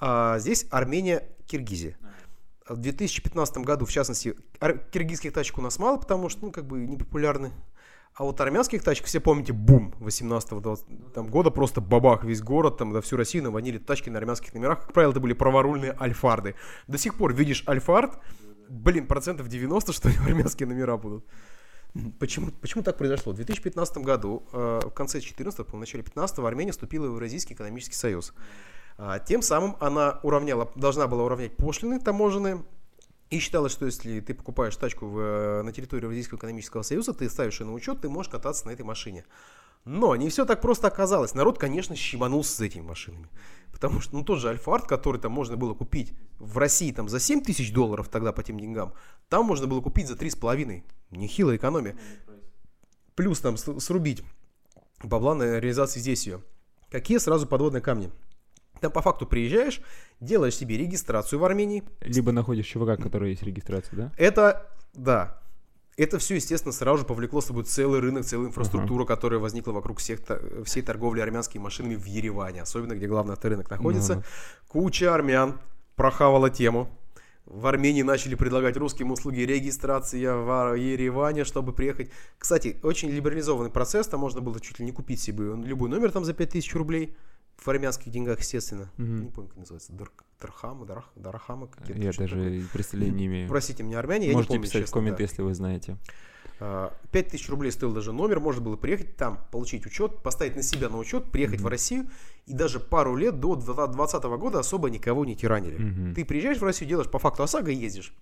А 0.00 0.38
здесь 0.38 0.66
Армения, 0.70 1.28
Киргизия. 1.46 1.96
В 2.68 2.76
2015 2.76 3.58
году, 3.58 3.86
в 3.86 3.90
частности, 3.90 4.36
киргизских 4.92 5.32
тачек 5.32 5.58
у 5.58 5.62
нас 5.62 5.78
мало, 5.78 5.96
потому 5.96 6.28
что, 6.28 6.46
ну, 6.46 6.52
как 6.52 6.66
бы, 6.66 6.86
не 6.86 6.96
популярны. 6.96 7.52
А 8.14 8.24
вот 8.24 8.40
армянских 8.40 8.82
тачек, 8.82 9.06
все 9.06 9.20
помните, 9.20 9.54
бум 9.54 9.94
18 9.98 10.50
там, 11.14 11.26
года, 11.28 11.50
просто 11.50 11.80
бабах, 11.80 12.24
весь 12.24 12.42
город, 12.42 12.76
там, 12.76 12.92
да, 12.92 13.00
всю 13.00 13.16
Россию 13.16 13.44
наводили 13.44 13.78
тачки 13.78 14.10
на 14.10 14.18
армянских 14.18 14.52
номерах. 14.52 14.82
Как 14.82 14.92
правило, 14.92 15.12
это 15.12 15.20
были 15.20 15.32
праворульные 15.32 15.96
альфарды. 15.98 16.54
До 16.86 16.98
сих 16.98 17.16
пор 17.16 17.32
видишь 17.32 17.64
альфард, 17.66 18.18
блин, 18.68 19.06
процентов 19.06 19.48
90, 19.48 19.92
что 19.92 20.10
армянские 20.26 20.68
номера 20.68 20.98
будут. 20.98 21.24
Почему, 22.18 22.50
почему 22.60 22.82
так 22.82 22.96
произошло? 22.96 23.32
В 23.32 23.36
2015 23.36 23.98
году, 23.98 24.44
э, 24.52 24.80
в 24.86 24.90
конце 24.90 25.20
14 25.20 25.72
в 25.72 25.76
начале 25.76 26.02
15 26.02 26.38
Армения 26.38 26.72
вступила 26.72 27.06
в 27.06 27.12
Евразийский 27.12 27.52
экономический 27.52 27.96
союз. 27.96 28.32
А, 28.96 29.18
тем 29.18 29.42
самым 29.42 29.76
она 29.80 30.20
уравняла, 30.22 30.70
должна 30.74 31.06
была 31.06 31.24
уравнять 31.24 31.56
пошлины 31.56 32.00
таможенные, 32.00 32.62
и 33.32 33.38
считалось, 33.38 33.72
что 33.72 33.86
если 33.86 34.20
ты 34.20 34.34
покупаешь 34.34 34.76
тачку 34.76 35.06
в, 35.06 35.18
э, 35.18 35.62
на 35.62 35.72
территории 35.72 36.04
Евразийского 36.04 36.36
экономического 36.36 36.82
союза, 36.82 37.14
ты 37.14 37.30
ставишь 37.30 37.60
ее 37.60 37.66
на 37.66 37.72
учет, 37.72 38.02
ты 38.02 38.10
можешь 38.10 38.30
кататься 38.30 38.66
на 38.66 38.72
этой 38.72 38.82
машине. 38.82 39.24
Но 39.86 40.14
не 40.16 40.28
все 40.28 40.44
так 40.44 40.60
просто 40.60 40.88
оказалось. 40.88 41.34
Народ, 41.34 41.58
конечно, 41.58 41.96
щеманулся 41.96 42.54
с 42.54 42.60
этими 42.60 42.82
машинами. 42.82 43.30
Потому 43.72 44.02
что, 44.02 44.14
ну, 44.16 44.22
тот 44.22 44.38
же 44.38 44.50
Альфард, 44.50 44.86
который 44.86 45.18
там 45.18 45.32
можно 45.32 45.56
было 45.56 45.72
купить 45.72 46.12
в 46.38 46.58
России 46.58 46.92
там 46.92 47.08
за 47.08 47.18
7 47.18 47.42
тысяч 47.42 47.72
долларов 47.72 48.10
тогда 48.10 48.32
по 48.32 48.42
тем 48.42 48.60
деньгам, 48.60 48.92
там 49.30 49.46
можно 49.46 49.66
было 49.66 49.80
купить 49.80 50.08
за 50.08 50.14
3,5. 50.14 50.84
Нехилая 51.10 51.56
экономия. 51.56 51.96
Плюс 53.14 53.40
там 53.40 53.56
срубить 53.56 54.22
бабла 55.02 55.34
на 55.34 55.58
реализации 55.58 56.00
здесь 56.00 56.26
ее. 56.26 56.42
Какие 56.90 57.16
сразу 57.16 57.46
подводные 57.46 57.80
камни? 57.80 58.10
Там 58.82 58.90
по 58.90 59.00
факту 59.00 59.26
приезжаешь, 59.26 59.80
делаешь 60.20 60.56
себе 60.56 60.76
регистрацию 60.76 61.38
в 61.38 61.44
Армении. 61.44 61.84
Либо 62.00 62.32
находишь 62.32 62.66
чувака, 62.66 63.00
который 63.00 63.30
есть 63.30 63.44
регистрация, 63.44 63.96
да? 63.96 64.12
Это, 64.18 64.68
да, 64.92 65.40
это 65.96 66.18
все, 66.18 66.34
естественно, 66.34 66.72
сразу 66.72 66.98
же 66.98 67.04
повлекло 67.04 67.40
с 67.40 67.46
собой 67.46 67.62
целый 67.62 68.00
рынок, 68.00 68.24
целую 68.24 68.48
инфраструктуру, 68.48 69.06
которая 69.06 69.38
возникла 69.38 69.70
вокруг 69.70 70.00
всех, 70.00 70.18
всей 70.64 70.82
торговли 70.82 71.20
армянскими 71.20 71.62
машинами 71.62 71.94
в 71.94 72.04
Ереване, 72.06 72.62
особенно 72.62 72.96
где 72.96 73.06
главный 73.06 73.34
авторынок 73.34 73.70
находится. 73.70 74.16
Ну, 74.16 74.22
Куча 74.66 75.14
армян 75.14 75.60
прохавала 75.94 76.50
тему. 76.50 76.88
В 77.44 77.66
Армении 77.66 78.02
начали 78.02 78.34
предлагать 78.34 78.76
русским 78.76 79.12
услуги 79.12 79.40
регистрация 79.40 80.34
в 80.34 80.74
Ереване, 80.74 81.44
чтобы 81.44 81.72
приехать. 81.72 82.10
Кстати, 82.36 82.78
очень 82.82 83.10
либерализованный 83.10 83.70
процесс, 83.70 84.08
там 84.08 84.20
можно 84.20 84.40
было 84.40 84.60
чуть 84.60 84.80
ли 84.80 84.84
не 84.84 84.92
купить 84.92 85.20
себе 85.20 85.54
любой 85.54 85.88
номер 85.88 86.10
там 86.10 86.24
за 86.24 86.34
5000 86.34 86.74
рублей. 86.74 87.16
В 87.56 87.68
армянских 87.68 88.10
деньгах, 88.10 88.40
естественно. 88.40 88.90
Мгм. 88.96 89.24
Не 89.24 89.30
помню, 89.30 89.48
как 89.50 89.58
называется. 89.58 89.92
Дар- 89.92 90.10
Дархама, 90.40 90.84
Дарах- 90.84 91.10
Дарахама. 91.14 91.68
какие-то 91.68 92.02
Я 92.02 92.12
даже 92.12 92.64
представления 92.72 93.12
не 93.16 93.26
имею. 93.26 93.48
Простите 93.48 93.82
меня, 93.84 94.00
Армяне, 94.00 94.26
я 94.28 94.32
Можете 94.32 94.54
не 94.54 94.58
помню, 94.58 94.68
писать 94.68 94.82
в 94.82 94.84
честно, 94.86 94.94
комменты, 95.00 95.18
да. 95.18 95.22
если 95.22 95.42
вы 95.42 95.54
знаете. 95.54 95.96
А, 96.58 96.92
5000 97.12 97.48
рублей 97.50 97.70
стоил 97.70 97.92
даже 97.92 98.12
номер, 98.12 98.40
можно 98.40 98.60
было 98.60 98.76
приехать 98.76 99.16
там, 99.16 99.38
получить 99.52 99.86
учет, 99.86 100.22
поставить 100.22 100.56
на 100.56 100.62
себя 100.62 100.88
на 100.88 100.98
учет, 100.98 101.30
приехать 101.30 101.60
в 101.60 101.66
Россию, 101.68 102.08
и 102.46 102.52
даже 102.52 102.80
пару 102.80 103.14
лет 103.16 103.38
до 103.38 103.54
2020 103.54 104.24
года 104.38 104.58
особо 104.58 104.90
никого 104.90 105.24
не 105.24 105.36
тиранили. 105.36 105.76
Мгм. 105.78 106.14
Ты 106.14 106.24
приезжаешь 106.24 106.58
в 106.58 106.64
Россию, 106.64 106.88
делаешь 106.88 107.10
по 107.10 107.18
факту 107.20 107.42
ОСАГО 107.44 107.70
и 107.70 107.76
ездишь. 107.76 108.12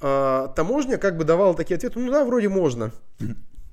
А, 0.00 0.48
таможня 0.48 0.98
как 0.98 1.16
бы 1.16 1.24
давала 1.24 1.54
такие 1.54 1.76
ответы, 1.76 1.98
ну 1.98 2.10
да, 2.10 2.24
вроде 2.24 2.48
можно. 2.48 2.92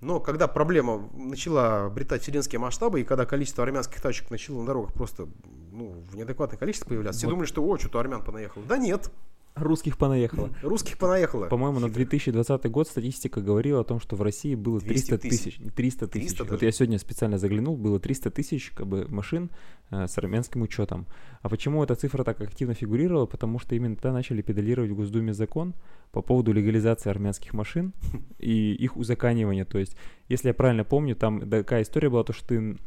Но 0.01 0.19
когда 0.19 0.47
проблема 0.47 1.09
начала 1.13 1.85
обретать 1.85 2.23
вселенские 2.23 2.59
масштабы, 2.59 3.01
и 3.01 3.03
когда 3.03 3.25
количество 3.25 3.63
армянских 3.63 4.01
тачек 4.01 4.31
начало 4.31 4.59
на 4.61 4.65
дорогах 4.65 4.93
просто 4.93 5.27
ну, 5.71 6.03
в 6.09 6.15
неадекватное 6.15 6.57
количество 6.57 6.89
появляться, 6.89 7.19
все 7.19 7.27
Вот. 7.27 7.33
думали, 7.33 7.47
что 7.47 7.63
о, 7.63 7.77
что-то 7.77 7.99
армян 7.99 8.23
понаехало. 8.23 8.63
Да 8.65 8.77
нет, 8.77 9.11
Русских 9.55 9.97
понаехало. 9.97 10.49
русских 10.61 10.97
понаехало. 10.97 11.47
По-моему, 11.47 11.79
на 11.79 11.89
2020 11.89 12.65
год 12.71 12.87
статистика 12.87 13.41
говорила 13.41 13.81
о 13.81 13.83
том, 13.83 13.99
что 13.99 14.15
в 14.15 14.21
России 14.21 14.55
было 14.55 14.79
200 14.79 15.09
300 15.09 15.17
тысяч. 15.17 15.59
300 15.75 16.07
тысяч. 16.07 16.27
300 16.27 16.43
Вот 16.43 16.51
даже. 16.51 16.65
я 16.65 16.71
сегодня 16.71 16.99
специально 16.99 17.37
заглянул, 17.37 17.75
было 17.77 17.99
300 17.99 18.31
тысяч 18.31 18.71
как 18.71 18.87
бы, 18.87 19.05
машин 19.09 19.51
э, 19.89 20.07
с 20.07 20.17
армянским 20.17 20.61
учетом. 20.61 21.05
А 21.41 21.49
почему 21.49 21.83
эта 21.83 21.95
цифра 21.95 22.23
так 22.23 22.39
активно 22.41 22.73
фигурировала? 22.73 23.25
Потому 23.25 23.59
что 23.59 23.75
именно 23.75 23.95
тогда 23.95 24.13
начали 24.13 24.41
педалировать 24.41 24.91
в 24.91 24.95
Госдуме 24.95 25.33
закон 25.33 25.73
по 26.11 26.21
поводу 26.21 26.53
легализации 26.53 27.09
армянских 27.09 27.53
машин 27.53 27.93
и 28.39 28.73
их 28.73 28.95
узаканивания. 28.95 29.65
То 29.65 29.79
есть, 29.79 29.95
если 30.29 30.49
я 30.49 30.53
правильно 30.53 30.85
помню, 30.85 31.15
там 31.15 31.49
такая 31.49 31.83
история 31.83 32.09
была, 32.09 32.23
то 32.23 32.33
что 32.33 32.47
ты 32.47 32.77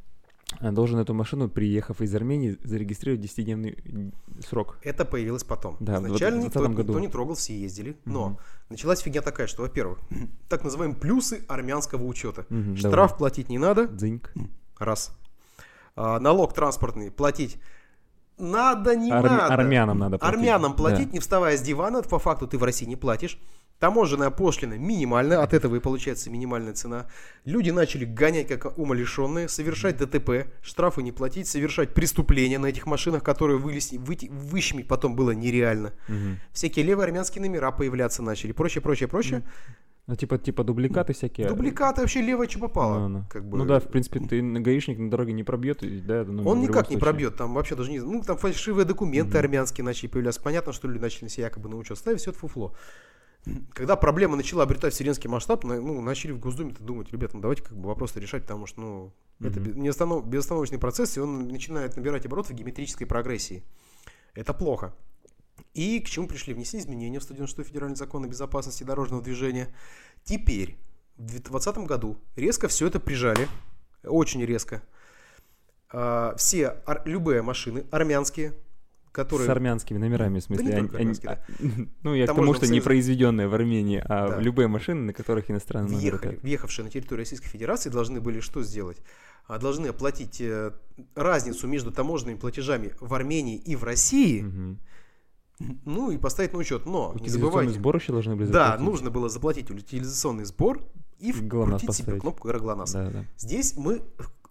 должен 0.60 0.98
эту 0.98 1.14
машину, 1.14 1.48
приехав 1.48 2.00
из 2.00 2.14
Армении, 2.14 2.58
зарегистрировать 2.64 3.24
10-дневный 3.24 4.12
срок. 4.48 4.78
Это 4.82 5.04
появилось 5.04 5.44
потом. 5.44 5.76
Да, 5.80 6.00
в 6.00 6.06
Изначально 6.06 6.40
2020 6.40 6.44
никто, 6.44 6.60
году. 6.76 6.92
никто 6.92 7.00
не 7.00 7.08
трогал, 7.08 7.34
все 7.34 7.58
ездили. 7.58 7.96
Но 8.04 8.28
Мгм. 8.28 8.38
началась 8.70 9.00
фигня 9.00 9.20
такая, 9.22 9.46
что, 9.46 9.62
во-первых, 9.62 9.98
так 10.48 10.64
называемые 10.64 10.96
плюсы 10.98 11.44
армянского 11.48 12.04
учета. 12.04 12.46
Мгм, 12.48 12.76
Штраф 12.76 12.94
давай. 12.94 13.18
платить 13.18 13.48
не 13.48 13.58
надо, 13.58 13.86
Дзыньк. 13.88 14.32
раз. 14.78 15.16
А, 15.96 16.18
налог 16.20 16.52
транспортный 16.54 17.10
платить 17.10 17.58
надо, 18.38 18.96
не 18.96 19.12
Арм- 19.12 19.22
надо. 19.28 19.54
Армянам 19.54 19.98
надо 19.98 20.18
платить. 20.18 20.36
Армянам 20.38 20.74
платить, 20.74 21.06
Да. 21.08 21.12
не 21.12 21.20
вставая 21.20 21.56
с 21.56 21.62
дивана, 21.62 22.02
по 22.02 22.18
факту 22.18 22.46
ты 22.48 22.58
в 22.58 22.64
России 22.64 22.84
не 22.86 22.96
платишь. 22.96 23.38
Таможенная 23.84 24.30
пошлина 24.30 24.78
минимальная, 24.78 25.42
от 25.42 25.52
этого 25.52 25.76
и 25.76 25.78
получается 25.78 26.30
минимальная 26.30 26.72
цена. 26.72 27.04
Люди 27.44 27.68
начали 27.68 28.06
гонять 28.06 28.48
как 28.48 28.78
умалишенные, 28.78 29.46
совершать 29.46 29.98
ДТП, 29.98 30.46
штрафы 30.62 31.02
не 31.02 31.12
платить, 31.12 31.46
совершать 31.46 31.92
преступления 31.92 32.58
на 32.58 32.64
этих 32.68 32.86
машинах, 32.86 33.22
которые 33.22 33.58
вылезти, 33.58 33.96
выйти, 33.96 34.30
выщемить 34.32 34.88
потом 34.88 35.16
было 35.16 35.32
нереально. 35.32 35.92
Мгм. 36.08 36.38
Всякие 36.54 36.86
левые 36.86 37.04
армянские 37.04 37.42
номера 37.42 37.72
появляться 37.72 38.22
начали, 38.22 38.52
прочее, 38.52 38.80
прочее, 38.80 39.06
прочее. 39.06 39.42
Ну, 40.06 40.16
типа, 40.16 40.38
типа 40.38 40.64
дубликаты 40.64 41.12
всякие. 41.12 41.48
Дубликаты 41.48 42.00
вообще 42.00 42.22
левое 42.22 42.48
что 42.48 42.60
попало. 42.60 43.00
Ну, 43.00 43.08
ну. 43.08 43.24
Как 43.28 43.44
бы. 43.46 43.58
Ну 43.58 43.66
да, 43.66 43.80
в 43.80 43.88
принципе, 43.88 44.18
ты 44.20 44.40
на 44.40 44.62
гаишник 44.62 44.98
на 44.98 45.10
дороге 45.10 45.34
не 45.34 45.44
пробьет, 45.44 45.80
да, 46.06 46.24
ну, 46.24 46.48
Он 46.48 46.62
никак 46.62 46.88
не 46.88 46.94
случае. 46.94 47.00
пробьет, 47.00 47.36
там 47.36 47.52
вообще 47.52 47.74
даже 47.74 47.90
не... 47.90 48.00
Ну, 48.00 48.22
там 48.22 48.38
фальшивые 48.38 48.86
документы 48.86 49.32
Мгм. 49.32 49.38
армянские 49.40 49.84
начали 49.84 50.08
появляться. 50.08 50.40
Понятно, 50.40 50.72
что 50.72 50.88
люди 50.88 51.02
начали 51.02 51.24
на 51.24 51.28
себя 51.28 51.48
якобы 51.48 51.68
на 51.68 51.76
учет 51.76 51.98
ставить, 51.98 52.20
все 52.20 52.30
это 52.30 52.38
фуфло. 52.38 52.74
Когда 53.72 53.96
проблема 53.96 54.36
начала 54.36 54.62
обретать 54.62 54.94
вселенский 54.94 55.28
масштаб, 55.28 55.64
ну, 55.64 56.00
начали 56.00 56.32
в 56.32 56.38
Госдуме 56.38 56.74
думать, 56.78 57.12
ребята, 57.12 57.36
ну 57.36 57.42
давайте 57.42 57.62
как 57.62 57.76
бы 57.76 57.88
вопросы 57.88 58.18
решать, 58.18 58.42
потому 58.42 58.66
что, 58.66 58.80
ну, 58.80 59.12
это 59.40 59.60
Мгм. 59.60 59.72
бе- 59.72 59.80
неостанов- 59.80 60.26
безостановочный 60.26 60.78
процесс, 60.78 61.16
и 61.16 61.20
он 61.20 61.48
начинает 61.48 61.96
набирать 61.96 62.24
обороты 62.24 62.54
в 62.54 62.56
геометрической 62.56 63.06
прогрессии. 63.06 63.62
Это 64.34 64.54
плохо. 64.54 64.94
И 65.74 66.00
к 66.00 66.08
чему 66.08 66.26
пришли? 66.26 66.54
Внесли 66.54 66.78
изменения 66.78 67.18
в 67.18 67.22
196 67.22 67.68
федеральный 67.68 67.96
закон 67.96 68.24
о 68.24 68.28
безопасности 68.28 68.82
дорожного 68.84 69.22
движения. 69.22 69.74
Теперь, 70.24 70.78
в 71.16 71.26
2020 71.26 71.86
году, 71.86 72.16
резко 72.36 72.68
все 72.68 72.86
это 72.86 72.98
прижали, 72.98 73.48
очень 74.04 74.44
резко. 74.44 74.82
А, 75.90 76.34
все, 76.36 76.82
любые 77.04 77.42
машины 77.42 77.84
армянские, 77.90 78.54
которые... 79.14 79.46
С 79.46 79.50
армянскими 79.50 79.96
номерами, 79.98 80.40
в 80.40 80.42
смысле. 80.42 80.64
не 80.66 80.72
они- 80.72 80.88
они- 80.88 80.96
армянские, 80.96 81.30
а, 81.30 81.44
Ну, 82.02 82.14
я 82.14 82.26
к 82.26 82.34
тому, 82.34 82.52
что 82.54 82.66
не 82.66 82.80
произведенные 82.80 83.46
в 83.48 83.54
Армении, 83.54 84.02
а 84.04 84.28
Да. 84.30 84.40
любые 84.40 84.66
машины, 84.68 85.00
на 85.02 85.12
которых 85.12 85.50
иностранный 85.50 85.92
номер. 85.92 86.00
въехали, 86.18 86.38
въехавшие 86.42 86.84
на 86.84 86.90
территорию 86.90 87.22
Российской 87.22 87.48
Федерации, 87.48 87.88
должны 87.90 88.20
были 88.20 88.40
что 88.40 88.62
сделать? 88.62 88.98
А, 89.46 89.58
Должны 89.58 89.88
оплатить 89.88 90.40
э, 90.40 90.72
разницу 91.14 91.66
между 91.68 91.90
таможенными 91.92 92.36
платежами 92.36 92.92
в 93.00 93.12
Армении 93.14 93.56
и 93.56 93.76
в 93.76 93.84
России, 93.84 94.40
Мгм. 94.40 94.78
ну 95.84 96.10
и 96.10 96.18
поставить 96.18 96.52
на 96.52 96.58
учет. 96.58 96.86
Но, 96.86 97.14
не 97.20 97.28
забывайте, 97.28 97.72
сбор 97.74 97.96
еще 97.96 98.12
должны 98.12 98.36
были 98.36 98.46
да, 98.50 98.64
заплатить. 98.72 98.86
нужно 98.86 99.10
было 99.10 99.28
заплатить 99.28 99.70
утилизационный 99.70 100.44
сбор 100.44 100.80
и 101.20 101.30
вкрутить 101.32 101.78
себе 101.80 101.86
поставить. 101.88 102.20
кнопку 102.22 102.48
ГЛОНАСС. 102.48 102.92
Да, 102.92 103.10
да. 103.10 103.24
Здесь 103.36 103.74
мы 103.76 104.02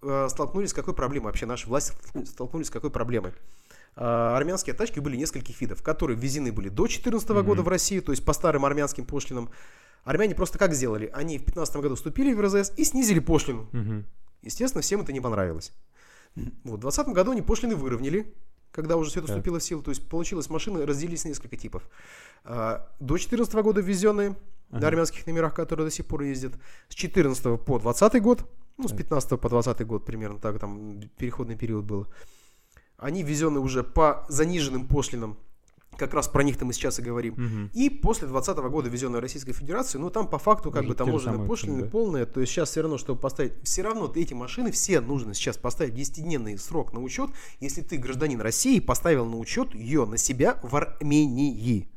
э, 0.04 0.28
столкнулись 0.30 0.70
с 0.70 0.74
какой 0.74 0.94
проблемой? 0.94 1.26
Вообще 1.28 1.46
наша 1.46 1.68
власть 1.68 1.94
столкнулись 2.28 2.68
с 2.68 2.70
какой 2.72 2.90
проблемой? 2.92 3.32
А, 3.96 4.36
Армянские 4.38 4.74
тачки 4.76 5.00
были 5.00 5.16
нескольких 5.18 5.60
видов, 5.62 5.82
которые 5.84 6.18
ввезены 6.18 6.52
были 6.52 6.70
до 6.70 6.84
2014 6.84 7.44
года 7.44 7.62
Мгм. 7.62 7.66
в 7.66 7.68
Россию, 7.68 8.02
то 8.02 8.12
есть 8.12 8.26
по 8.26 8.34
старым 8.34 8.66
армянским 8.66 9.06
пошлинам. 9.06 9.50
Армяне 10.04 10.36
просто 10.36 10.58
как 10.58 10.74
сделали? 10.74 11.10
Они 11.14 11.38
в 11.38 11.42
2015 11.46 11.82
году 11.82 11.96
вступили 11.96 12.34
в 12.34 12.42
РЗС 12.42 12.74
и 12.76 12.84
снизили 12.84 13.20
пошлину. 13.20 13.68
Мгм. 13.72 14.06
Естественно, 14.42 14.82
всем 14.82 15.02
это 15.02 15.14
не 15.14 15.22
понравилось. 15.22 15.72
Вот, 16.36 16.80
в 16.80 16.82
2020 16.82 17.08
году 17.14 17.32
они 17.32 17.42
пошлины 17.42 17.76
выровняли, 17.76 18.34
когда 18.72 18.98
уже 18.98 19.12
все 19.12 19.20
это 19.20 19.30
вступило 19.30 19.60
в 19.60 19.64
силу. 19.64 19.82
То 19.84 19.92
есть 19.92 20.10
получилось, 20.10 20.50
машины 20.50 20.86
разделились 20.86 21.24
на 21.24 21.30
несколько 21.30 21.56
типов. 21.56 21.84
А, 22.44 22.90
До 23.00 23.14
2014 23.14 23.54
года 23.62 23.80
ввезенные 23.82 24.30
на 24.72 24.80
Ага. 24.80 24.88
армянских 24.88 25.26
номерах, 25.28 25.54
которые 25.54 25.86
до 25.88 25.92
сих 25.92 26.08
пор 26.08 26.24
ездят. 26.24 26.54
С 26.90 26.96
14 26.96 27.58
по 27.58 27.78
20 27.80 28.20
год, 28.20 28.44
ну, 28.78 28.88
с 28.88 28.92
Так. 28.92 28.98
15 28.98 29.38
по 29.40 29.48
20 29.50 29.86
год 29.86 30.04
примерно 30.06 30.40
так, 30.40 30.60
там 30.60 31.00
переходный 31.18 31.56
период 31.56 31.86
был. 31.86 32.08
Они 33.04 33.22
ввезены 33.22 33.60
уже 33.60 33.84
по 33.84 34.26
заниженным 34.30 34.88
пошлинам, 34.88 35.38
как 35.98 36.14
раз 36.14 36.28
про 36.28 36.44
них-то 36.44 36.66
мы 36.66 36.74
сейчас 36.74 37.00
и 37.00 37.02
говорим. 37.02 37.34
Мгм. 37.36 37.70
И 37.74 37.90
после 37.90 38.28
2020 38.28 38.72
года 38.72 38.90
ввезенная 38.90 39.22
Российской 39.22 39.54
Федерации, 39.54 39.98
ну 39.98 40.10
там 40.10 40.28
по 40.28 40.40
факту 40.40 40.72
как 40.72 40.86
бы 40.86 40.96
таможенные 40.96 41.46
пошлины 41.46 41.84
да. 41.84 41.90
полные, 41.90 42.26
то 42.26 42.40
есть 42.40 42.52
сейчас 42.52 42.70
все 42.70 42.82
равно, 42.82 42.98
чтобы 42.98 43.20
поставить, 43.20 43.54
все 43.64 43.82
равно 43.82 44.12
эти 44.16 44.34
машины 44.34 44.72
все 44.72 45.02
нужно 45.02 45.34
сейчас 45.34 45.58
поставить 45.58 45.94
10-дневный 45.94 46.58
срок 46.58 46.94
на 46.94 47.02
учет, 47.02 47.30
если 47.60 47.82
ты 47.82 47.98
гражданин 47.98 48.40
России 48.42 48.80
поставил 48.80 49.26
на 49.26 49.38
учет 49.38 49.76
ее 49.76 50.06
на 50.06 50.18
себя 50.18 50.60
в 50.64 50.76
Армении. 50.76 51.90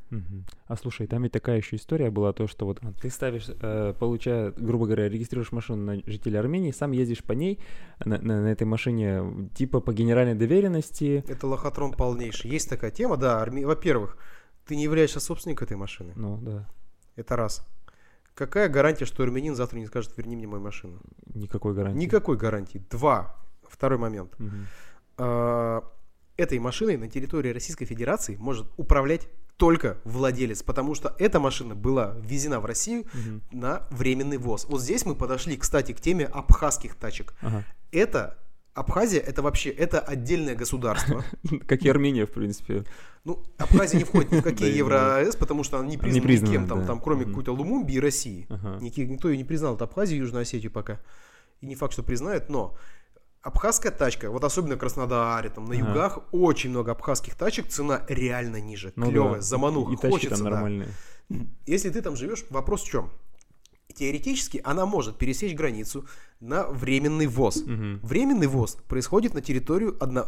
А 0.68 0.76
слушай, 0.76 1.06
там 1.06 1.22
ведь 1.24 1.32
такая 1.32 1.56
еще 1.58 1.76
история 1.76 2.10
была, 2.10 2.32
то, 2.32 2.46
что 2.46 2.64
вот 2.66 2.80
ты 3.00 3.10
ставишь, 3.10 3.46
э, 3.48 3.94
получая, 3.98 4.52
грубо 4.52 4.86
говоря, 4.86 5.08
регистрируешь 5.08 5.52
машину 5.52 5.82
на 5.82 6.02
жителя 6.06 6.40
Армении, 6.40 6.70
сам 6.70 6.92
ездишь 6.92 7.22
по 7.24 7.32
ней, 7.32 7.58
на, 8.04 8.18
на- 8.18 8.42
на 8.42 8.46
этой 8.46 8.64
машине, 8.64 9.50
типа 9.54 9.80
по 9.80 9.92
генеральной 9.92 10.34
доверенности, 10.34 11.24
Это 11.28 11.46
лохотрон 11.46 11.92
полнейший. 11.92 12.50
Есть 12.50 12.68
такая 12.70 12.90
тема, 12.90 13.16
да, 13.16 13.44
арме- 13.44 13.66
во-первых, 13.66 14.16
ты 14.64 14.76
не 14.76 14.84
являешься 14.84 15.20
собственником 15.20 15.66
этой 15.66 15.76
машины, 15.76 16.12
ну 16.16 16.38
да, 16.38 16.68
это 17.16 17.36
раз. 17.36 17.66
Какая 18.34 18.68
гарантия, 18.68 19.06
что 19.06 19.22
армянин 19.22 19.54
завтра 19.54 19.78
не 19.78 19.86
скажет, 19.86 20.12
верни 20.16 20.36
мне 20.36 20.46
мою 20.46 20.62
машину? 20.62 21.00
никакой 21.34 21.74
гарантии. 21.74 21.98
Никакой 22.04 22.36
гарантии. 22.36 22.84
Два. 22.90 23.34
Второй 23.68 23.98
момент. 23.98 24.36
А, 25.18 25.82
этой 26.36 26.58
машиной 26.58 26.96
на 26.98 27.08
территории 27.08 27.50
Российской 27.52 27.86
Федерации 27.86 28.36
может 28.36 28.66
управлять 28.76 29.28
только 29.56 29.98
владелец, 30.04 30.62
потому 30.62 30.94
что 30.94 31.14
эта 31.18 31.40
машина 31.40 31.74
была 31.74 32.14
ввезена 32.20 32.60
в 32.60 32.66
Россию 32.66 33.04
Мгм. 33.14 33.42
на 33.52 33.86
временный 33.90 34.36
ввоз. 34.38 34.66
Вот 34.68 34.82
здесь 34.82 35.06
мы 35.06 35.14
подошли, 35.14 35.56
кстати, 35.56 35.92
к 35.92 36.00
теме 36.00 36.26
абхазских 36.26 36.94
тачек. 36.94 37.34
Ага. 37.40 37.64
Это 37.92 38.38
Абхазия 38.74 39.20
это 39.20 39.40
вообще 39.40 39.70
это 39.70 40.00
отдельное 40.00 40.54
государство. 40.54 41.24
Как 41.66 41.80
и 41.82 41.88
Армения, 41.88 42.26
в 42.26 42.30
принципе. 42.30 42.84
Ну, 43.24 43.42
Абхазия 43.56 43.98
не 43.98 44.04
входит 44.04 44.32
ни 44.32 44.40
в 44.40 44.42
какие 44.50 44.76
Евро-АЭС, 44.76 45.34
потому 45.36 45.64
что 45.64 45.78
она 45.78 45.88
не 45.88 45.96
признана 45.96 46.30
никем, 46.30 46.68
там, 46.68 46.84
там, 46.84 47.00
кроме 47.00 47.24
какой-то 47.24 47.52
Лумумби 47.52 47.92
и 47.92 48.00
России. 48.00 48.46
Никто 48.80 49.30
ее 49.30 49.38
не 49.38 49.44
признал, 49.44 49.76
это 49.76 49.84
Абхазию 49.84 50.18
и 50.18 50.20
Южную 50.20 50.42
Осетию 50.42 50.70
пока. 50.70 51.00
И 51.62 51.66
не 51.66 51.74
факт, 51.74 51.94
что 51.94 52.02
признает, 52.02 52.50
но 52.50 52.76
абхазская 53.50 53.92
тачка, 53.92 54.30
вот 54.30 54.42
особенно 54.44 54.74
в 54.74 54.78
Краснодаре, 54.78 55.50
там 55.50 55.66
на 55.66 55.74
Ага. 55.76 55.88
югах 55.88 56.18
очень 56.32 56.70
много 56.70 56.90
абхазских 56.92 57.36
тачек, 57.36 57.68
цена 57.68 58.02
реально 58.08 58.60
ниже, 58.60 58.92
Ну 58.96 59.08
клевая, 59.10 59.34
да. 59.36 59.40
замануха, 59.40 59.92
И 59.92 59.96
хочется, 59.96 60.36
там 60.36 60.44
да. 60.44 60.50
нормальные. 60.50 60.88
Если 61.66 61.90
ты 61.90 62.02
там 62.02 62.16
живешь, 62.16 62.44
вопрос 62.50 62.82
в 62.82 62.88
чем? 62.90 63.10
Теоретически 63.96 64.60
она 64.62 64.84
может 64.86 65.16
пересечь 65.16 65.54
границу 65.54 66.04
на 66.40 66.68
временный 66.68 67.26
ввоз. 67.26 67.64
Мгм. 67.64 68.00
Временный 68.02 68.46
ввоз 68.46 68.76
происходит 68.88 69.32
на 69.34 69.40
территорию, 69.40 69.96
одно- 70.00 70.26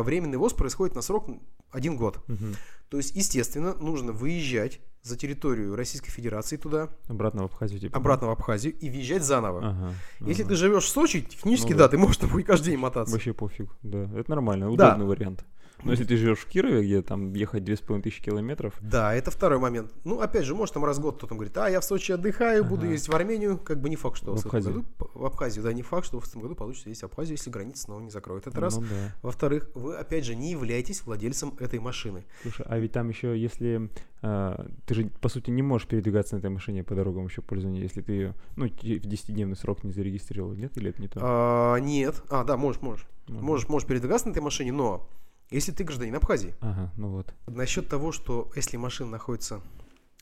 э, 0.00 0.02
временный 0.02 0.38
ввоз 0.38 0.52
происходит 0.52 0.94
на 0.94 1.02
срок 1.02 1.28
один 1.70 1.96
год. 1.96 2.20
Мгм. 2.28 2.54
То 2.88 2.96
есть, 2.98 3.16
естественно, 3.16 3.74
нужно 3.74 4.12
выезжать 4.12 4.80
за 5.02 5.16
территорию 5.16 5.74
Российской 5.76 6.10
Федерации 6.10 6.56
туда, 6.56 6.90
Обратно 7.08 7.42
в 7.42 7.44
Абхазию, 7.46 7.80
типа. 7.80 7.96
обратно 7.96 8.28
в 8.28 8.30
Абхазию 8.30 8.78
и 8.78 8.90
въезжать 8.90 9.24
заново. 9.24 9.60
Ага. 9.70 9.94
Если 10.20 10.42
ага. 10.42 10.50
ты 10.50 10.56
живешь 10.56 10.84
в 10.84 10.88
Сочи, 10.88 11.22
технически 11.22 11.72
Ну 11.72 11.78
да, 11.78 11.84
да. 11.84 11.88
ты 11.88 11.98
можешь 11.98 12.18
там 12.18 12.30
каждый 12.44 12.70
день 12.70 12.78
мотаться. 12.78 13.12
Вообще 13.12 13.32
пофиг, 13.32 13.70
да. 13.82 14.08
Это 14.16 14.30
нормально, 14.30 14.66
Да. 14.76 14.88
удобный 14.88 15.06
вариант. 15.06 15.44
Но 15.84 15.92
если 15.92 16.04
ты 16.04 16.16
живешь 16.16 16.38
в 16.38 16.46
Кирове, 16.46 16.82
где 16.82 17.02
там 17.02 17.32
ехать 17.32 17.64
2500 17.64 18.22
километров, 18.24 18.74
Да, 18.80 19.14
это 19.14 19.30
второй 19.30 19.58
момент. 19.58 19.92
Ну, 20.04 20.20
опять 20.20 20.44
же, 20.44 20.54
может, 20.54 20.74
там 20.74 20.84
раз 20.84 20.98
в 20.98 21.00
год 21.00 21.16
кто-то 21.16 21.34
говорит, 21.34 21.56
а, 21.58 21.68
я 21.68 21.80
в 21.80 21.84
Сочи 21.84 22.12
отдыхаю, 22.12 22.64
буду 22.64 22.82
Ага. 22.82 22.92
ездить 22.92 23.08
в 23.08 23.14
Армению. 23.14 23.58
Как 23.58 23.80
бы 23.80 23.88
не 23.88 23.96
факт, 23.96 24.16
что 24.16 24.34
В 24.34 24.42
в, 24.42 24.46
Абхазию. 24.46 24.74
году, 24.74 24.86
в 25.14 25.24
Абхазию, 25.24 25.64
да, 25.64 25.72
не 25.72 25.82
факт, 25.82 26.06
что 26.06 26.20
в 26.20 26.28
этом 26.28 26.42
году 26.42 26.54
получится 26.54 26.88
ездить 26.88 27.02
в 27.02 27.06
Абхазию, 27.06 27.36
если 27.36 27.50
границы 27.50 27.82
снова 27.82 28.00
не 28.00 28.10
закроют. 28.10 28.46
Это 28.46 28.60
раз. 28.60 28.76
ну 28.76 28.82
да. 28.82 29.14
Во-вторых, 29.22 29.70
вы, 29.74 29.96
опять 29.96 30.24
же, 30.24 30.34
не 30.34 30.50
являетесь 30.52 31.04
владельцем 31.04 31.54
этой 31.58 31.78
машины. 31.78 32.24
Слушай, 32.42 32.66
а 32.68 32.78
ведь 32.78 32.92
там 32.92 33.08
еще, 33.08 33.38
если 33.38 33.90
а, 34.22 34.66
ты 34.86 34.94
же, 34.94 35.04
по 35.20 35.28
сути, 35.28 35.50
не 35.50 35.62
можешь 35.62 35.88
передвигаться 35.88 36.34
на 36.34 36.40
этой 36.40 36.50
машине 36.50 36.84
по 36.84 36.94
дорогам 36.94 37.26
еще 37.26 37.42
пользования, 37.42 37.80
если 37.82 38.02
ты 38.02 38.12
ее, 38.12 38.34
ну, 38.56 38.66
в 38.66 38.70
10-дневный 38.70 39.56
срок 39.56 39.82
не 39.84 39.92
зарегистрировал, 39.92 40.52
нет? 40.52 40.76
Или 40.76 40.90
это 40.90 41.00
не 41.00 41.08
то? 41.08 41.20
А, 41.22 41.76
нет. 41.78 42.22
А, 42.28 42.44
да, 42.44 42.56
можешь, 42.56 42.82
можешь. 42.82 43.06
Можно. 43.28 43.42
Можешь, 43.46 43.68
можешь 43.68 43.88
передвигаться 43.88 44.26
на 44.26 44.32
этой 44.32 44.42
машине, 44.42 44.72
но 44.72 45.08
если 45.50 45.72
ты 45.72 45.84
гражданин 45.84 46.14
Абхазии, 46.14 46.54
Ага, 46.60 46.92
ну 46.96 47.08
вот. 47.10 47.34
насчет 47.46 47.88
того, 47.88 48.12
что 48.12 48.50
если 48.56 48.76
машина 48.76 49.10
находится 49.10 49.60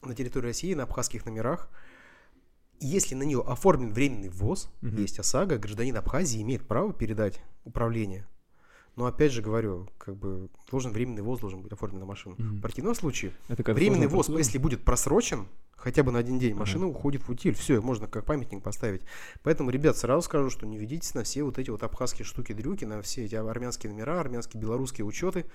на 0.02 0.14
территории 0.14 0.46
России 0.46 0.74
на 0.74 0.84
абхазских 0.84 1.26
номерах, 1.26 1.68
если 2.80 3.14
на 3.14 3.24
нее 3.24 3.42
оформлен 3.46 3.92
временный 3.92 4.28
ввоз, 4.28 4.70
Мгм. 4.82 4.96
есть 4.96 5.18
ОСАГО, 5.18 5.58
гражданин 5.58 5.96
Абхазии 5.96 6.40
имеет 6.42 6.66
право 6.66 6.92
передать 6.92 7.42
управление 7.64 8.26
Но 8.98 9.06
опять 9.06 9.30
же 9.30 9.42
говорю, 9.42 9.88
как 9.96 10.16
бы 10.16 10.48
должен 10.72 10.90
временный 10.90 11.22
ВОЗ 11.22 11.38
должен 11.38 11.62
быть 11.62 11.70
оформлен 11.70 12.00
на 12.00 12.04
машину. 12.04 12.34
Мгм. 12.36 12.56
В 12.56 12.60
противном 12.60 12.96
случае 12.96 13.32
Это 13.46 13.62
временный 13.72 14.08
ВОЗ, 14.08 14.26
процедура. 14.26 14.38
если 14.40 14.58
будет 14.58 14.84
просрочен 14.84 15.46
хотя 15.76 16.02
бы 16.02 16.10
на 16.10 16.18
один 16.18 16.40
день, 16.40 16.56
машина 16.56 16.88
уходит 16.88 17.22
в 17.22 17.30
утиль. 17.30 17.54
Все, 17.54 17.80
можно 17.80 18.08
как 18.08 18.24
памятник 18.24 18.60
поставить. 18.60 19.02
Поэтому, 19.44 19.70
ребят, 19.70 19.96
сразу 19.96 20.22
скажу, 20.22 20.50
что 20.50 20.66
не 20.66 20.78
ведитесь 20.78 21.14
на 21.14 21.22
все 21.22 21.44
вот 21.44 21.58
эти 21.60 21.70
вот 21.70 21.84
абхазские 21.84 22.26
штуки-дрюки, 22.26 22.86
на 22.86 23.00
все 23.00 23.24
эти 23.24 23.36
армянские 23.36 23.92
номера, 23.92 24.18
армянские, 24.18 24.60
белорусские 24.60 25.04
учеты. 25.04 25.46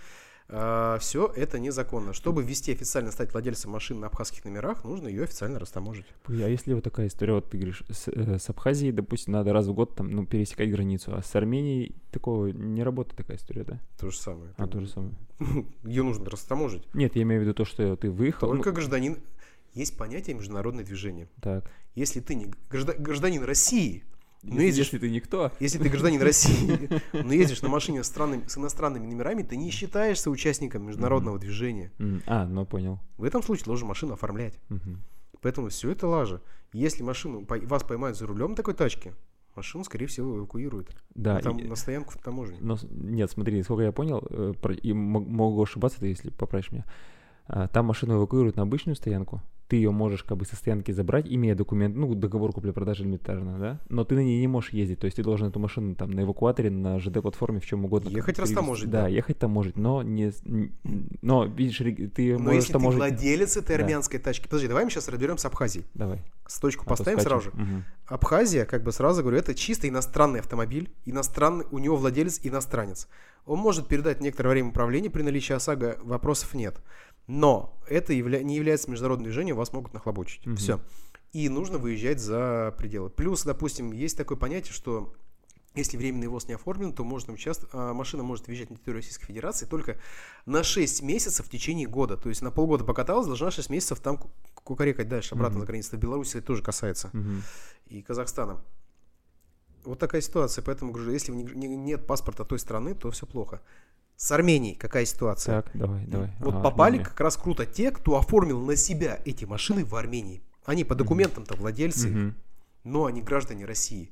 Все 0.48 1.32
это 1.36 1.60
незаконно. 1.60 2.14
Чтобы 2.14 2.44
ввести 2.44 2.72
официально 2.72 3.12
стать 3.12 3.32
владельцем 3.34 3.72
машин 3.72 4.00
на 4.00 4.08
абхазских 4.08 4.46
номерах, 4.46 4.84
нужно 4.84 5.08
ее 5.08 5.24
официально 5.24 5.60
растаможить. 5.60 6.06
А 6.28 6.34
если 6.34 6.74
вот 6.74 6.84
такая 6.84 7.08
история, 7.08 7.34
вот 7.34 7.50
ты 7.50 7.58
говоришь, 7.58 7.84
с, 7.90 8.08
э, 8.08 8.38
с 8.38 8.50
Абхазией, 8.50 8.92
допустим, 8.92 9.34
надо 9.34 9.54
раз 9.54 9.68
в 9.68 9.74
год 9.74 9.96
там, 9.96 10.12
ну, 10.12 10.26
пересекать 10.26 10.70
границу, 10.72 11.16
а 11.16 11.22
с 11.24 11.36
Арменией 11.36 11.96
такого 12.12 12.48
не 12.48 12.84
работает 12.84 13.18
такая 13.18 13.38
история, 13.38 13.64
да? 13.64 13.80
То 14.00 14.10
же 14.10 14.18
самое. 14.18 14.54
А, 14.58 14.68
то 14.68 14.80
же 14.80 14.88
самое. 14.88 15.14
Ее 15.84 16.04
нужно 16.04 16.30
растаможить. 16.30 16.84
Нет, 16.94 17.16
я 17.16 17.24
имею 17.24 17.42
в 17.42 17.44
виду 17.46 17.54
то, 17.54 17.66
что 17.66 17.96
ты 17.96 18.10
выехал. 18.12 18.48
ну, 18.48 18.56
Только 18.56 18.72
гражданин... 18.72 19.18
Есть 19.74 19.98
понятие 19.98 20.36
международное 20.36 20.84
движение. 20.84 21.28
так. 21.42 21.70
Если 21.96 22.20
ты 22.22 22.34
не 22.36 22.52
гражда- 22.72 22.96
гражданин 22.98 23.44
России, 23.44 24.04
но 24.44 24.56
Если, 24.56 24.66
ездишь 24.66 24.86
если 24.88 24.98
ты 25.00 25.10
никто. 25.10 25.52
Если 25.60 25.78
ты 25.80 25.90
гражданин 25.90 26.22
России, 26.22 26.90
но 27.14 27.34
ездишь 27.34 27.62
на 27.62 27.70
машине 27.70 28.04
с, 28.04 28.08
странными- 28.08 28.48
с 28.48 28.58
иностранными 28.58 29.06
номерами, 29.08 29.42
ты 29.44 29.56
не 29.58 29.72
считаешься 29.72 30.30
участником 30.30 30.86
международного 30.86 31.40
движения. 31.40 31.92
М, 32.00 32.22
А, 32.28 32.46
ну 32.46 32.66
понял. 32.66 33.00
В 33.18 33.24
этом 33.24 33.42
случае 33.42 33.66
должен 33.66 33.88
машину 33.88 34.14
оформлять. 34.14 34.60
Мгм. 34.70 35.02
Поэтому 35.42 35.70
все 35.70 35.92
это 35.92 36.08
лажа. 36.08 36.42
Если 36.74 37.04
машину, 37.04 37.46
вас 37.48 37.84
поймают 37.84 38.18
за 38.18 38.26
рулем 38.28 38.56
такой 38.56 38.74
тачки, 38.74 39.14
машину, 39.56 39.84
скорее 39.84 40.08
всего, 40.08 40.38
эвакуируют. 40.38 40.96
Да, 41.16 41.40
Там 41.40 41.58
и- 41.60 41.64
на 41.68 41.76
стоянку 41.76 42.12
в 42.12 42.18
таможне. 42.18 42.58
но 42.62 42.78
нет, 42.90 43.30
смотри, 43.32 43.62
сколько 43.64 43.84
я 43.84 43.92
понял, 43.92 44.26
э, 44.30 44.54
и 44.82 44.94
мо- 44.94 45.20
могу 45.20 45.62
ошибаться, 45.64 46.00
ты 46.00 46.08
если 46.08 46.30
поправишь 46.32 46.72
меня. 46.72 46.86
А, 47.46 47.68
Там 47.68 47.86
машину 47.86 48.18
эвакуируют 48.18 48.56
на 48.56 48.64
обычную 48.64 48.96
стоянку. 48.96 49.42
Ты 49.74 49.78
ее 49.78 49.90
можешь 49.90 50.24
как 50.24 50.38
бы 50.38 50.46
со 50.46 50.56
стоянки 50.56 50.92
забрать, 50.92 51.26
имея 51.28 51.56
документ, 51.56 51.96
ну, 51.96 52.14
договор 52.14 52.54
купли-продажи 52.54 53.06
элементарно, 53.06 53.58
да? 53.58 53.80
Но 53.90 54.04
ты 54.04 54.14
на 54.14 54.20
ней 54.20 54.40
не 54.40 54.46
можешь 54.46 54.70
ездить. 54.72 55.00
То 55.00 55.06
есть 55.06 55.18
ты 55.18 55.24
должен 55.24 55.48
эту 55.48 55.60
машину 55.60 55.96
там 55.96 56.12
на 56.12 56.22
эвакуаторе, 56.22 56.70
на 56.70 57.00
ЖД-платформе, 57.00 57.60
в 57.60 57.66
чем 57.66 57.84
угодно. 57.86 58.10
Ехать 58.10 58.38
растаможить, 58.38 58.92
Да, 58.92 59.02
да. 59.02 59.08
ехать 59.08 59.40
таможить, 59.40 59.76
но 59.76 60.04
не... 60.04 60.32
Но, 61.24 61.46
видишь, 61.46 61.78
ты 62.14 62.34
Но 62.34 62.44
можешь 62.44 62.56
если 62.56 62.68
ты 62.68 62.74
таможить... 62.74 63.00
владелец 63.00 63.58
этой 63.58 63.76
Да. 63.76 63.84
армянской 63.84 64.20
тачки... 64.20 64.44
Подожди, 64.44 64.68
давай 64.68 64.84
мы 64.84 64.92
сейчас 64.92 65.08
разберемся 65.08 65.42
с 65.42 65.46
Абхазией. 65.48 65.88
Давай. 65.96 66.22
С 66.46 66.60
точку 66.60 66.84
а 66.86 66.90
поставим 66.90 67.20
скачем. 67.20 67.42
сразу 67.42 67.58
же. 67.58 67.64
Мгм. 67.64 67.84
Абхазия, 68.06 68.66
как 68.66 68.84
бы 68.84 68.92
сразу 68.92 69.24
говорю, 69.24 69.40
это 69.40 69.56
чисто 69.56 69.90
иностранный 69.90 70.42
автомобиль, 70.42 70.92
иностранный, 71.06 71.66
у 71.72 71.80
него 71.80 71.96
владелец 71.96 72.40
иностранец. 72.44 73.08
Он 73.48 73.58
может 73.58 73.88
передать 73.88 74.22
некоторое 74.22 74.52
время 74.52 74.70
управления 74.70 75.10
при 75.10 75.24
наличии 75.24 75.54
ОСАГО, 75.54 75.98
вопросов 76.04 76.54
нет. 76.54 76.80
Но 77.28 77.80
это 77.88 78.14
явля- 78.14 78.44
не 78.44 78.56
является 78.56 78.90
международным 78.92 79.24
движением, 79.26 79.56
вас 79.56 79.72
могут 79.74 79.94
нахлобучить. 79.94 80.46
Мгм. 80.46 80.58
Все. 80.58 80.80
И 81.32 81.50
нужно 81.50 81.78
выезжать 81.78 82.20
за 82.20 82.74
пределы. 82.78 83.10
Плюс, 83.10 83.44
допустим, 83.44 83.92
есть 83.92 84.18
такое 84.18 84.38
понятие, 84.38 84.74
что 84.74 85.14
если 85.74 85.98
временный 85.98 86.28
ВОЗ 86.28 86.48
не 86.48 86.54
оформлен, 86.54 86.94
то 86.94 87.04
можно 87.04 87.34
участ... 87.34 87.66
а, 87.74 87.94
машина 87.94 88.22
может 88.22 88.46
въезжать 88.46 88.70
на 88.70 88.76
территорию 88.76 89.00
Российской 89.00 89.26
Федерации 89.26 89.66
только 89.66 89.98
на 90.46 90.64
6 90.64 91.02
месяцев 91.02 91.48
в 91.48 91.50
течение 91.50 91.88
года. 91.88 92.16
То 92.18 92.30
есть 92.30 92.42
на 92.44 92.52
полгода 92.52 92.84
покаталась, 92.84 93.26
должна 93.26 93.50
6 93.50 93.70
месяцев 93.72 94.00
там 94.00 94.18
ку- 94.18 94.30
кукарекать 94.64 95.08
дальше, 95.10 95.34
обратно 95.34 95.56
Мгм. 95.58 95.62
за 95.62 95.66
границей. 95.68 95.98
В 95.98 96.02
Беларуси 96.02 96.38
это 96.38 96.46
тоже 96.48 96.62
касается 96.62 97.10
Мгм. 97.14 97.42
и 97.88 98.02
Казахстана. 98.04 98.64
Вот 99.86 99.98
такая 99.98 100.22
ситуация, 100.22 100.62
поэтому 100.62 100.92
говорю, 100.92 101.12
если 101.12 101.32
не- 101.32 101.44
не- 101.44 101.76
нет 101.76 102.06
паспорта 102.06 102.46
той 102.46 102.60
страны, 102.60 102.94
то 102.94 103.10
все 103.10 103.26
плохо. 103.26 103.60
С 104.16 104.32
Арменией 104.32 104.76
какая 104.76 105.06
ситуация? 105.06 105.62
Так, 105.62 105.72
давай, 105.74 106.06
давай. 106.06 106.32
Вот 106.40 106.54
Ага, 106.56 106.64
попали 106.64 106.92
Армения. 106.94 107.06
как 107.10 107.20
раз 107.20 107.36
круто 107.38 107.66
те, 107.66 107.92
кто 107.92 108.18
оформил 108.18 108.60
на 108.62 108.76
себя 108.76 109.20
эти 109.26 109.46
машины 109.46 109.84
в 109.86 109.96
Армении. 109.96 110.42
Они 110.66 110.84
по 110.84 110.96
документам-то 110.96 111.56
владельцы, 111.56 112.08
Мгм. 112.10 112.36
но 112.84 113.06
они 113.06 113.22
граждане 113.22 113.66
России. 113.66 114.12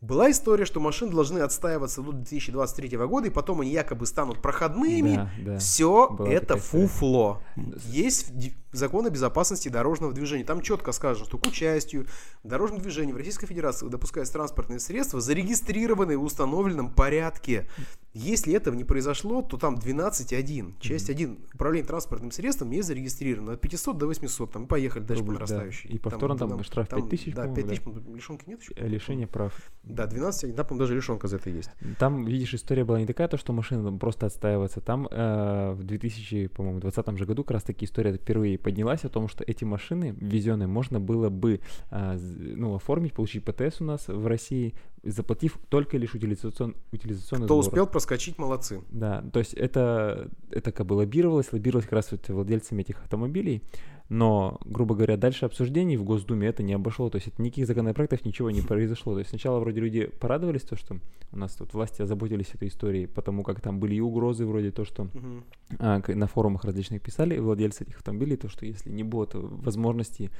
Была 0.00 0.30
история, 0.30 0.64
что 0.64 0.80
машины 0.80 1.12
должны 1.12 1.40
отстаиваться 1.40 2.00
до 2.00 2.12
2023 2.12 2.96
года, 3.06 3.26
и 3.26 3.30
потом 3.30 3.60
они 3.60 3.70
якобы 3.70 4.06
станут 4.06 4.40
проходными. 4.40 5.16
Да, 5.16 5.30
да. 5.44 5.58
Все 5.58 6.08
Была 6.08 6.26
это 6.30 6.46
такая 6.46 6.62
история. 6.62 6.86
фуфло. 6.86 7.42
Есть 7.84 8.34
ди- 8.34 8.54
закон 8.72 9.04
о 9.04 9.10
безопасности 9.10 9.68
дорожного 9.68 10.14
движения. 10.14 10.44
Там 10.44 10.62
четко 10.62 10.92
сказано, 10.92 11.26
что 11.26 11.36
к 11.36 11.46
участию 11.46 12.06
в 12.42 12.48
дорожном 12.48 12.80
движении 12.80 13.12
в 13.12 13.16
Российской 13.18 13.46
Федерации 13.46 13.88
допускаются 13.88 14.32
транспортные 14.32 14.80
средства, 14.80 15.20
зарегистрированные 15.20 16.16
в 16.16 16.22
установленном 16.24 16.94
порядке. 16.94 17.68
Если 18.14 18.54
этого 18.54 18.74
не 18.74 18.84
произошло, 18.84 19.42
то 19.42 19.58
там 19.58 19.74
12.1, 19.76 20.80
часть 20.80 21.10
1, 21.10 21.38
управление 21.54 21.86
транспортным 21.86 22.30
средством 22.32 22.70
не 22.70 22.80
зарегистрировано. 22.80 23.52
От 23.52 23.60
500 23.60 23.98
до 23.98 24.06
800, 24.06 24.50
там 24.50 24.66
поехали 24.66 25.02
дальше 25.02 25.22
по 25.22 25.26
Рубль, 25.32 25.34
да. 25.34 25.40
нарастающей. 25.40 25.90
И 25.90 25.98
повторно 25.98 26.38
там 26.38 26.64
штраф 26.64 26.88
5000, 26.88 27.34
Да, 27.34 27.42
по-моему, 27.42 27.68
5000, 27.68 27.82
да. 27.84 28.12
лишенки 28.14 28.44
нет 28.48 28.62
еще? 28.62 28.72
Лишение 28.76 29.26
прав. 29.26 29.52
Да, 29.94 30.06
12, 30.06 30.54
да, 30.54 30.64
по-моему, 30.64 30.80
даже 30.86 30.94
лишенка 30.96 31.28
за 31.28 31.36
это 31.36 31.50
есть. 31.50 31.70
Там, 31.98 32.24
видишь, 32.24 32.54
история 32.54 32.84
была 32.84 32.98
не 33.00 33.06
такая, 33.06 33.28
то, 33.28 33.36
что 33.36 33.52
машина 33.52 33.84
там 33.84 33.98
просто 33.98 34.26
отстаивается. 34.26 34.80
Там 34.80 35.06
э, 35.10 35.72
в 35.72 35.82
2000, 35.84 36.48
по-моему, 36.48 36.80
20 36.80 37.16
же 37.18 37.26
году 37.26 37.44
как 37.44 37.52
раз 37.52 37.62
таки 37.62 37.84
история 37.84 38.12
впервые 38.14 38.58
поднялась 38.58 39.04
о 39.04 39.08
том, 39.08 39.28
что 39.28 39.44
эти 39.46 39.64
машины 39.64 40.14
везенные 40.20 40.66
можно 40.66 41.00
было 41.00 41.28
бы 41.28 41.60
з- 41.90 42.54
ну, 42.56 42.74
оформить, 42.74 43.12
получить 43.12 43.44
ПТС 43.44 43.80
у 43.80 43.84
нас 43.84 44.08
в 44.08 44.26
России, 44.26 44.74
заплатив 45.02 45.58
только 45.68 45.96
лишь 45.96 46.14
утилизацион, 46.14 46.74
утилизационный 46.92 47.46
Кто 47.46 47.60
сбор. 47.62 47.72
успел 47.72 47.86
проскочить, 47.86 48.38
молодцы. 48.38 48.82
Да, 48.90 49.22
то 49.32 49.38
есть 49.38 49.54
это, 49.54 50.28
это 50.50 50.72
как 50.72 50.86
бы 50.86 50.94
лоббировалось, 50.94 51.52
лоббировалось 51.52 51.84
как 51.86 51.94
раз 51.94 52.12
вот 52.12 52.28
владельцами 52.28 52.82
этих 52.82 53.00
автомобилей, 53.02 53.62
но, 54.10 54.58
грубо 54.64 54.96
говоря, 54.96 55.16
дальше 55.16 55.46
обсуждений 55.46 55.96
в 55.96 56.02
Госдуме 56.02 56.48
это 56.48 56.64
не 56.64 56.72
обошло, 56.72 57.08
то 57.10 57.16
есть 57.16 57.28
это 57.28 57.40
никаких 57.40 57.68
законопроектов, 57.68 58.24
ничего 58.24 58.50
не 58.50 58.60
произошло. 58.60 59.12
То 59.12 59.20
есть 59.20 59.30
сначала 59.30 59.60
вроде 59.60 59.80
люди 59.80 60.06
порадовались, 60.06 60.62
то, 60.62 60.76
что 60.76 60.96
у 61.30 61.38
нас 61.38 61.54
тут 61.54 61.72
власти 61.74 62.02
озаботились 62.02 62.52
этой 62.52 62.68
историей, 62.68 63.06
потому 63.06 63.44
как 63.44 63.60
там 63.60 63.78
были 63.78 63.94
и 63.94 64.00
угрозы 64.00 64.46
вроде 64.46 64.72
то, 64.72 64.84
что 64.84 65.04
Мгм. 65.04 65.44
а, 65.78 66.02
на 66.08 66.26
форумах 66.26 66.64
различных 66.64 67.00
писали 67.02 67.38
владельцы 67.38 67.84
этих 67.84 67.98
автомобилей, 67.98 68.36
то, 68.36 68.48
что 68.48 68.66
если 68.66 68.90
не 68.90 69.04
будет 69.04 69.30
возможности 69.34 70.30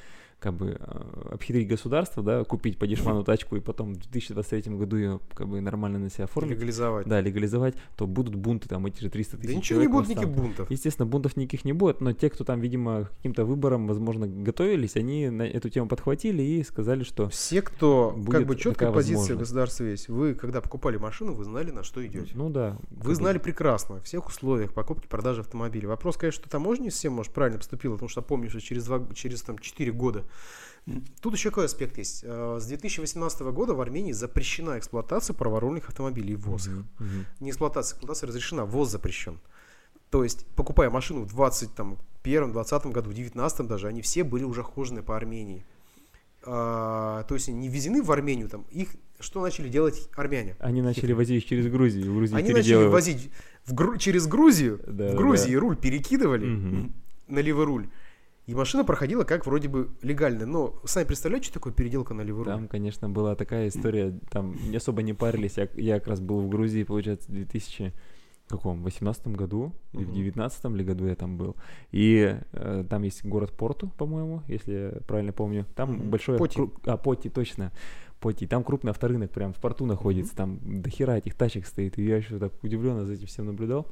как 0.41 0.55
бы 0.55 0.77
а, 0.81 1.31
обхитрить 1.33 1.69
государство, 1.69 2.23
да, 2.23 2.45
купить 2.45 2.79
по 2.79 2.87
дешману 2.87 3.23
тачку 3.23 3.57
и 3.57 3.61
потом 3.61 3.95
в 3.95 3.99
2023 3.99 4.75
году 4.75 4.97
ее 4.97 5.21
как 5.35 5.49
бы 5.49 5.61
нормально 5.61 5.99
на 5.99 6.11
себя 6.11 6.25
оформить, 6.25 6.57
Легализовать. 6.57 7.07
да, 7.07 7.21
легализовать, 7.21 7.75
то 7.97 8.07
будут 8.07 8.35
бунты, 8.35 8.69
там 8.69 8.87
эти 8.87 9.01
же 9.01 9.11
300 9.11 9.37
Да 9.37 9.43
тысяч 9.43 9.57
ничего 9.57 9.81
не 9.81 9.87
будет 9.87 10.09
никаких 10.09 10.31
бунтов. 10.31 10.71
Естественно, 10.71 11.07
бунтов 11.07 11.37
никаких 11.37 11.65
не 11.65 11.73
будет, 11.73 12.01
но 12.01 12.13
те, 12.13 12.31
кто 12.31 12.45
там, 12.45 12.61
видимо, 12.61 13.09
каким-то 13.17 13.45
выборам, 13.45 13.87
возможно, 13.87 14.27
готовились, 14.27 14.97
они 14.97 15.29
на 15.29 15.43
эту 15.43 15.69
тему 15.69 15.89
подхватили 15.89 16.43
и 16.43 16.65
сказали, 16.65 17.05
что 17.05 17.29
Все, 17.29 17.63
кто 17.63 18.13
Будет 18.17 18.33
как 18.33 18.47
бы 18.47 18.57
четкая 18.57 18.93
позиция 18.93 19.37
государства 19.37 19.85
есть. 19.85 20.09
Вы, 20.09 20.35
когда 20.35 20.61
покупали 20.61 20.97
машину, 20.97 21.35
вы 21.35 21.45
знали, 21.45 21.71
на 21.71 21.83
что 21.83 22.05
идете. 22.07 22.33
ну 22.35 22.49
да. 22.49 22.79
Вы 22.91 23.15
знали 23.15 23.39
бы, 23.39 23.45
прекрасно 23.45 23.97
о 23.97 24.01
всех 24.01 24.27
условиях 24.27 24.73
покупки, 24.73 25.07
продажи 25.07 25.41
автомобиля. 25.41 25.89
Вопрос, 25.89 26.17
конечно, 26.17 26.41
что 26.43 26.51
таможня 26.51 26.85
не 26.85 26.91
всем, 26.91 27.13
может, 27.13 27.33
правильно 27.33 27.59
поступила, 27.59 27.95
потому 27.95 28.09
что 28.09 28.23
помню, 28.23 28.49
что 28.49 28.61
через, 28.61 28.85
два, 28.85 29.07
через 29.15 29.43
там, 29.43 29.59
4 29.59 29.93
года. 29.93 30.25
Тут 31.21 31.35
еще 31.35 31.51
какой 31.51 31.67
аспект 31.67 31.99
есть. 31.99 32.23
Э, 32.25 32.59
С 32.61 32.67
2018 32.67 33.41
года 33.53 33.75
в 33.75 33.81
Армении 33.81 34.13
запрещена 34.13 34.79
эксплуатация 34.79 35.35
праворульных 35.35 35.89
автомобилей, 35.89 36.35
ввоз 36.37 36.67
их. 36.67 36.73
мгм, 36.73 36.89
мгм. 36.99 37.27
Не 37.41 37.51
эксплуатация, 37.51 37.95
эксплуатация 37.97 38.27
разрешена, 38.29 38.65
ввоз 38.65 38.91
запрещен. 38.91 39.39
То 40.11 40.25
есть, 40.25 40.47
покупая 40.57 40.91
машину 40.91 41.21
в 41.21 41.29
21, 41.29 42.53
20 42.53 42.87
году, 42.87 43.11
в 43.11 43.15
19 43.15 43.67
даже, 43.69 43.87
они 43.89 44.03
все 44.03 44.25
были 44.25 44.43
уже 44.45 44.63
хожены 44.65 45.03
по 45.03 45.17
Армении. 45.17 45.65
А, 46.43 47.25
то 47.25 47.35
есть, 47.35 47.49
не 47.49 47.69
ввезены 47.69 48.03
в 48.03 48.11
Армению, 48.11 48.49
там, 48.49 48.65
их 48.71 48.89
что 49.21 49.43
начали 49.43 49.69
делать 49.69 50.09
армяне? 50.17 50.57
Они 50.59 50.81
начали 50.81 51.13
возить 51.13 51.47
через 51.47 51.67
Грузию, 51.71 52.11
в 52.11 52.17
Грузии 52.17 52.35
Они 52.35 52.53
начали 52.53 52.87
возить 52.87 53.31
в 53.67 53.75
Гру- 53.75 53.99
через 53.99 54.27
Грузию, 54.27 54.81
Да, 54.87 55.09
в 55.09 55.11
да, 55.11 55.17
Грузии 55.17 55.55
руль 55.55 55.77
перекидывали 55.77 56.47
Мгм. 56.47 56.95
на 57.29 57.39
левый 57.41 57.67
руль. 57.67 57.89
И 58.51 58.55
машина 58.55 58.83
проходила 58.85 59.23
как 59.23 59.47
вроде 59.47 59.69
бы 59.69 59.91
легально. 60.03 60.45
Но 60.45 60.81
сами 60.85 61.05
представляете, 61.05 61.45
что 61.47 61.55
такое 61.55 61.73
переделка 61.73 62.15
на 62.15 62.23
левый 62.23 62.43
руль? 62.45 62.53
Там, 62.53 62.67
конечно, 62.67 63.09
была 63.09 63.37
такая 63.37 63.69
история, 63.69 64.19
там 64.29 64.57
не 64.69 64.77
особо 64.77 65.03
не 65.03 65.13
парились. 65.13 65.57
Я, 65.57 65.69
я 65.77 65.99
как 66.01 66.09
раз 66.09 66.21
был 66.21 66.41
в 66.41 66.49
Грузии, 66.49 66.83
получается, 66.83 67.31
в 67.31 67.35
2000 67.35 67.93
каком, 68.49 68.83
18 68.83 69.29
году 69.29 69.73
или 69.93 70.03
в 70.03 70.09
Мгм. 70.09 70.15
19 70.17 70.65
ли 70.75 70.83
году 70.83 71.07
я 71.07 71.15
там 71.15 71.37
был. 71.39 71.55
И 71.93 72.37
э, 72.51 72.85
там 72.91 73.03
есть 73.05 73.25
город 73.25 73.53
Порту, 73.57 73.89
по-моему, 73.97 74.43
если 74.49 74.73
я 74.73 74.91
правильно 75.07 75.33
помню. 75.33 75.67
Там 75.77 75.93
Мгм. 75.93 76.11
большой... 76.11 76.37
Поти. 76.37 76.59
кру- 76.59 76.73
А, 76.87 76.97
Поти, 76.97 77.29
точно. 77.29 77.71
Поти. 78.19 78.49
Там 78.49 78.65
крупный 78.65 78.91
авторынок 78.91 79.31
прям 79.31 79.53
в 79.53 79.61
порту 79.61 79.87
находится. 79.87 80.35
Там 80.35 80.59
до 80.83 80.91
хера 80.91 81.17
этих 81.19 81.37
тачек 81.37 81.65
стоит. 81.67 81.97
И 82.01 82.05
я 82.05 82.17
еще 82.17 82.41
так 82.41 82.53
удивленно 82.65 83.05
за 83.07 83.13
этим 83.13 83.29
всем 83.29 83.47
наблюдал. 83.47 83.87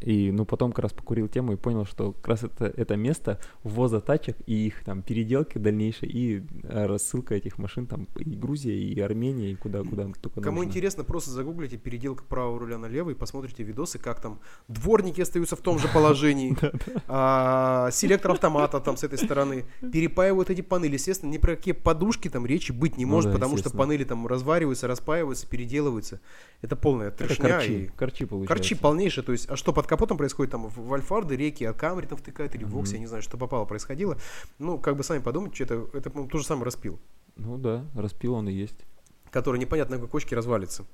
И, 0.00 0.32
ну, 0.32 0.44
потом 0.44 0.72
как 0.72 0.84
раз 0.84 0.92
покурил 0.92 1.28
тему 1.28 1.52
и 1.52 1.56
понял, 1.56 1.84
что 1.84 2.12
как 2.12 2.28
раз 2.28 2.44
это, 2.44 2.66
это 2.66 2.96
место 2.96 3.38
ввоза 3.62 4.00
тачек 4.00 4.36
и 4.46 4.66
их 4.66 4.84
там 4.84 5.02
переделки 5.02 5.58
дальнейшей, 5.58 6.08
и 6.08 6.42
э, 6.64 6.86
рассылка 6.86 7.34
этих 7.34 7.58
машин 7.58 7.86
там 7.86 8.08
и 8.16 8.24
Грузия, 8.24 8.74
и 8.76 8.98
Армения, 9.00 9.52
и 9.52 9.54
куда-куда 9.54 10.08
только 10.20 10.40
Кому 10.40 10.58
нужно. 10.58 10.68
интересно, 10.68 11.04
просто 11.04 11.30
загуглите 11.30 11.76
переделка 11.76 12.24
правого 12.24 12.58
руля 12.58 12.78
на 12.78 12.86
левый, 12.86 13.14
посмотрите 13.14 13.62
видосы, 13.62 13.98
как 13.98 14.20
там 14.20 14.40
дворники 14.68 15.20
остаются 15.20 15.56
в 15.56 15.60
том 15.60 15.78
же 15.78 15.88
положении, 15.88 16.56
а, 17.08 17.90
селектор 17.92 18.32
автомата 18.32 18.80
там 18.80 18.96
с 18.96 19.04
этой 19.04 19.18
стороны, 19.18 19.64
перепаивают 19.80 20.50
эти 20.50 20.60
панели. 20.60 20.94
Естественно, 20.94 21.30
ни 21.30 21.38
про 21.38 21.56
какие 21.56 21.74
подушки 21.74 22.28
там 22.28 22.46
речи 22.46 22.72
быть 22.72 22.96
не 22.96 23.04
Ну 23.04 23.12
может, 23.12 23.32
потому 23.32 23.56
что 23.56 23.70
панели 23.70 24.04
там 24.04 24.26
развариваются, 24.26 24.86
распаиваются, 24.86 25.46
переделываются. 25.46 26.20
Это 26.62 26.74
полная 26.74 27.10
трешня. 27.10 27.50
корчи, 27.50 27.84
и- 27.84 27.86
корчи 27.86 28.24
получается. 28.24 28.54
Корчи 28.54 28.74
полнейшие, 28.74 29.24
то 29.24 29.32
есть, 29.32 29.48
а 29.48 29.56
что 29.56 29.67
под 29.72 29.86
капотом 29.86 30.16
происходит, 30.16 30.52
там, 30.52 30.68
в 30.68 30.94
Альфарды, 30.94 31.36
реки, 31.36 31.64
от 31.64 31.76
Камри 31.76 32.06
там 32.06 32.18
втыкают, 32.18 32.54
или 32.54 32.64
в 32.64 32.70
Воксе, 32.70 32.94
я 32.94 33.00
не 33.00 33.06
знаю, 33.06 33.22
что 33.22 33.36
попало, 33.36 33.64
происходило. 33.64 34.18
Ну, 34.58 34.78
как 34.78 34.96
бы 34.96 35.04
сами 35.04 35.20
подумайте, 35.20 35.54
что 35.56 35.64
это, 35.64 35.96
это 35.96 36.10
по-моему, 36.10 36.30
то 36.30 36.38
же 36.38 36.44
самое 36.44 36.64
распил, 36.64 36.98
Ну 37.36 37.58
да, 37.58 37.84
распил 37.94 38.34
он 38.34 38.48
и 38.48 38.52
есть. 38.52 38.86
который 39.30 39.58
непонятно 39.60 39.96
на 39.96 40.02
какой 40.02 40.10
кочке 40.20 40.36
развалится. 40.36 40.84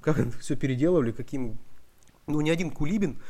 Как 0.00 0.18
все 0.40 0.56
переделывали, 0.56 1.12
каким... 1.12 1.58
Ну, 2.26 2.40
ни 2.40 2.50
один 2.50 2.70
кулибин 2.70 3.20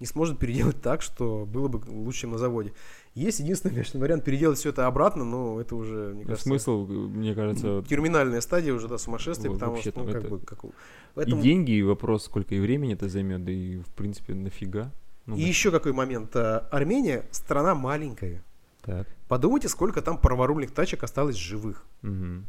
не 0.00 0.06
сможет 0.06 0.38
переделать 0.38 0.80
так, 0.82 1.02
что 1.02 1.46
было 1.46 1.68
бы 1.68 1.80
лучше, 1.88 2.22
чем 2.22 2.32
на 2.32 2.38
заводе. 2.38 2.72
Есть 3.14 3.38
единственный, 3.40 3.70
конечно, 3.70 4.00
вариант 4.00 4.24
переделать 4.24 4.58
все 4.58 4.70
это 4.70 4.86
обратно, 4.86 5.24
но 5.24 5.60
это 5.60 5.76
уже, 5.76 6.12
мне 6.14 6.24
кажется, 6.24 6.44
Смысл, 6.48 6.86
э, 6.88 6.92
мне 6.92 7.34
кажется, 7.34 7.82
терминальная 7.88 8.40
стадия 8.40 8.74
уже, 8.74 8.88
да, 8.88 8.98
сумасшествия, 8.98 9.48
Во- 9.50 9.54
потому 9.54 9.76
что, 9.76 9.92
ну, 9.96 10.04
как 10.06 10.14
это- 10.16 10.28
бы, 10.28 10.38
как... 10.40 10.64
у- 10.64 10.68
и 10.70 10.72
Поэтому- 11.14 11.42
деньги, 11.42 11.70
и 11.72 11.82
вопрос, 11.82 12.24
сколько 12.24 12.54
и 12.54 12.60
времени 12.60 12.94
это 12.94 13.08
займет, 13.08 13.44
да 13.44 13.52
и, 13.52 13.76
в 13.78 13.86
принципе, 13.94 14.34
нафига. 14.34 14.90
Ну, 15.26 15.36
И 15.36 15.42
да. 15.42 15.46
еще 15.46 15.70
какой 15.70 15.92
момент. 15.92 16.34
а, 16.36 16.68
Армения 16.70 17.24
страна 17.30 17.74
маленькая. 17.74 18.42
Так. 18.82 19.06
Подумайте, 19.28 19.68
сколько 19.68 20.02
там 20.02 20.18
праворульных 20.18 20.72
тачек 20.72 21.02
осталось 21.04 21.36
живых. 21.36 21.84
Мгм. 22.02 22.44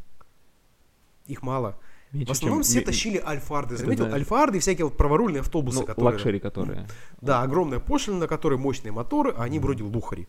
Их 1.26 1.42
мало. 1.42 1.78
В 2.24 2.30
основном 2.30 2.62
все 2.62 2.80
тащили 2.80 3.22
альфарды. 3.24 3.76
Заметил? 3.76 4.06
Альфарды 4.06 4.58
и 4.58 4.60
всякие 4.60 4.86
вот 4.86 4.96
праворульные 4.96 5.40
автобусы, 5.40 5.80
ну, 5.80 5.86
которые... 5.86 6.14
luxury, 6.14 6.38
которые. 6.38 6.86
Да, 7.20 7.42
огромная 7.42 7.80
пошлина, 7.80 8.20
на 8.20 8.26
которой 8.26 8.58
мощные 8.58 8.92
моторы, 8.92 9.34
а 9.36 9.44
они 9.44 9.58
вроде 9.58 9.84
luxury. 9.84 10.28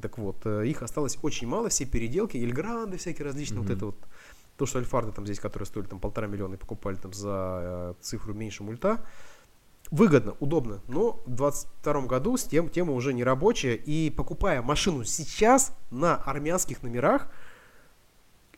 Так 0.00 0.18
вот, 0.18 0.36
э, 0.44 0.66
их 0.66 0.82
осталось 0.82 1.18
очень 1.22 1.48
мало, 1.48 1.68
все 1.68 1.86
переделки, 1.86 2.36
Эльгранды 2.36 2.98
всякие 2.98 3.24
различные, 3.24 3.60
вот 3.60 3.70
это 3.70 3.86
вот. 3.86 3.96
То, 4.56 4.64
что 4.64 4.78
альфарды 4.78 5.12
там 5.12 5.26
здесь, 5.26 5.38
которые 5.38 5.66
стоили 5.66 5.86
там 5.86 6.00
полтора 6.00 6.26
миллиона 6.28 6.54
и 6.54 6.56
покупали 6.56 6.96
там 6.96 7.12
за 7.12 7.60
э, 7.62 7.94
цифру 8.00 8.32
меньше 8.32 8.62
мульта, 8.62 9.04
выгодно, 9.90 10.34
удобно, 10.40 10.80
но 10.88 11.22
в 11.26 11.30
22 11.34 12.02
году 12.02 12.36
с 12.36 12.44
тем, 12.44 12.68
тема 12.68 12.92
уже 12.92 13.12
не 13.12 13.22
рабочая, 13.22 13.74
и 13.74 14.10
покупая 14.10 14.62
машину 14.62 15.04
сейчас 15.04 15.76
на 15.90 16.16
армянских 16.16 16.82
номерах, 16.82 17.28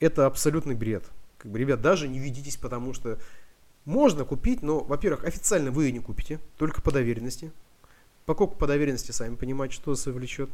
это 0.00 0.26
абсолютный 0.26 0.74
бред. 0.74 1.04
Как 1.38 1.50
бы, 1.50 1.58
ребят, 1.58 1.80
даже 1.80 2.08
не 2.08 2.18
ведитесь, 2.18 2.56
потому 2.56 2.92
что 2.94 3.18
можно 3.84 4.24
купить, 4.24 4.62
но, 4.62 4.80
во-первых, 4.80 5.24
официально 5.24 5.70
вы 5.70 5.84
ее 5.86 5.92
не 5.92 6.00
купите, 6.00 6.40
только 6.58 6.82
по 6.82 6.92
доверенности. 6.92 7.52
Покупка 8.26 8.58
по 8.58 8.66
доверенности, 8.66 9.12
сами 9.12 9.36
понимаете, 9.36 9.74
что 9.74 9.92
это 9.92 10.12
влечет. 10.12 10.50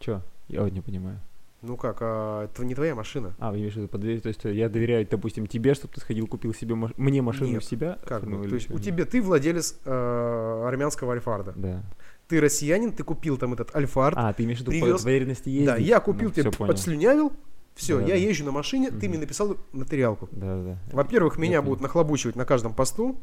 Че? 0.00 0.22
Я 0.48 0.62
вот 0.62 0.72
не 0.72 0.80
понимаю. 0.80 1.20
Ну 1.60 1.76
как, 1.76 1.98
а 2.00 2.46
это 2.46 2.64
не 2.64 2.74
твоя 2.74 2.96
машина. 2.96 3.34
А, 3.38 3.52
вы 3.52 3.58
имеешь 3.58 3.74
в 3.74 3.76
виду 3.76 3.86
под 3.86 4.00
дверь, 4.00 4.20
то 4.20 4.26
есть 4.26 4.40
я 4.42 4.68
доверяю, 4.68 5.06
допустим, 5.08 5.46
тебе, 5.46 5.74
чтобы 5.74 5.94
ты 5.94 6.00
сходил, 6.00 6.26
купил 6.26 6.52
себе 6.52 6.74
маш- 6.74 6.92
мне 6.96 7.22
машину 7.22 7.50
Нет, 7.50 7.64
себя? 7.64 7.98
Как 8.04 8.24
или 8.24 8.48
то 8.48 8.54
есть 8.56 8.68
у 8.68 8.80
тебя 8.80 9.04
ты 9.04 9.22
владелец 9.22 9.76
э, 9.84 10.64
армянского 10.66 11.12
альфарда. 11.12 11.52
Да. 11.54 11.82
Ты 12.26 12.40
россиянин, 12.40 12.90
ты 12.90 13.04
купил 13.04 13.36
там 13.36 13.52
этот 13.52 13.76
альфард. 13.76 14.16
А, 14.18 14.32
ты 14.32 14.42
имеешь 14.42 14.58
в 14.58 14.62
виду 14.62 14.72
по 14.72 14.86
привез- 14.86 15.04
доверенности 15.04 15.48
ездить? 15.50 15.66
да, 15.66 15.76
я 15.76 16.00
купил 16.00 16.30
Ну, 16.30 16.34
тебе, 16.34 16.50
подслюнявил. 16.50 17.32
Все, 17.74 17.96
Да, 17.98 18.02
я 18.02 18.08
да. 18.08 18.14
езжу 18.16 18.44
на 18.44 18.52
машине, 18.52 18.90
ты 18.90 18.96
Мгм. 18.96 19.08
мне 19.08 19.18
написал 19.18 19.56
материалку. 19.72 20.28
Да, 20.32 20.62
да. 20.62 20.78
Во-первых, 20.92 21.38
меня 21.38 21.62
будут 21.62 21.80
нахлобучивать 21.80 22.36
на 22.36 22.44
каждом 22.44 22.74
посту, 22.74 23.18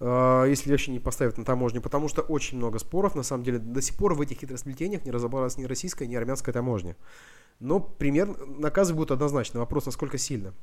э, 0.00 0.44
если 0.48 0.70
вообще 0.70 0.90
не 0.92 0.98
поставят 0.98 1.38
на 1.38 1.44
таможню, 1.44 1.80
потому 1.80 2.08
что 2.08 2.22
очень 2.22 2.56
много 2.58 2.78
споров, 2.78 3.14
на 3.14 3.22
самом 3.22 3.44
деле. 3.44 3.58
До 3.58 3.80
сих 3.82 3.96
пор 3.96 4.14
в 4.14 4.20
этих 4.20 4.38
хитросплетениях 4.38 5.04
не 5.04 5.10
разобралась 5.10 5.56
ни 5.58 5.64
российская, 5.64 6.06
ни 6.08 6.14
армянская 6.16 6.52
таможня. 6.52 6.96
Но 7.60 7.78
примерно 7.80 8.34
наказы 8.46 8.94
будут 8.94 9.10
однозначно. 9.10 9.60
Вопрос, 9.60 9.86
насколько 9.86 10.16
сильно. 10.18 10.54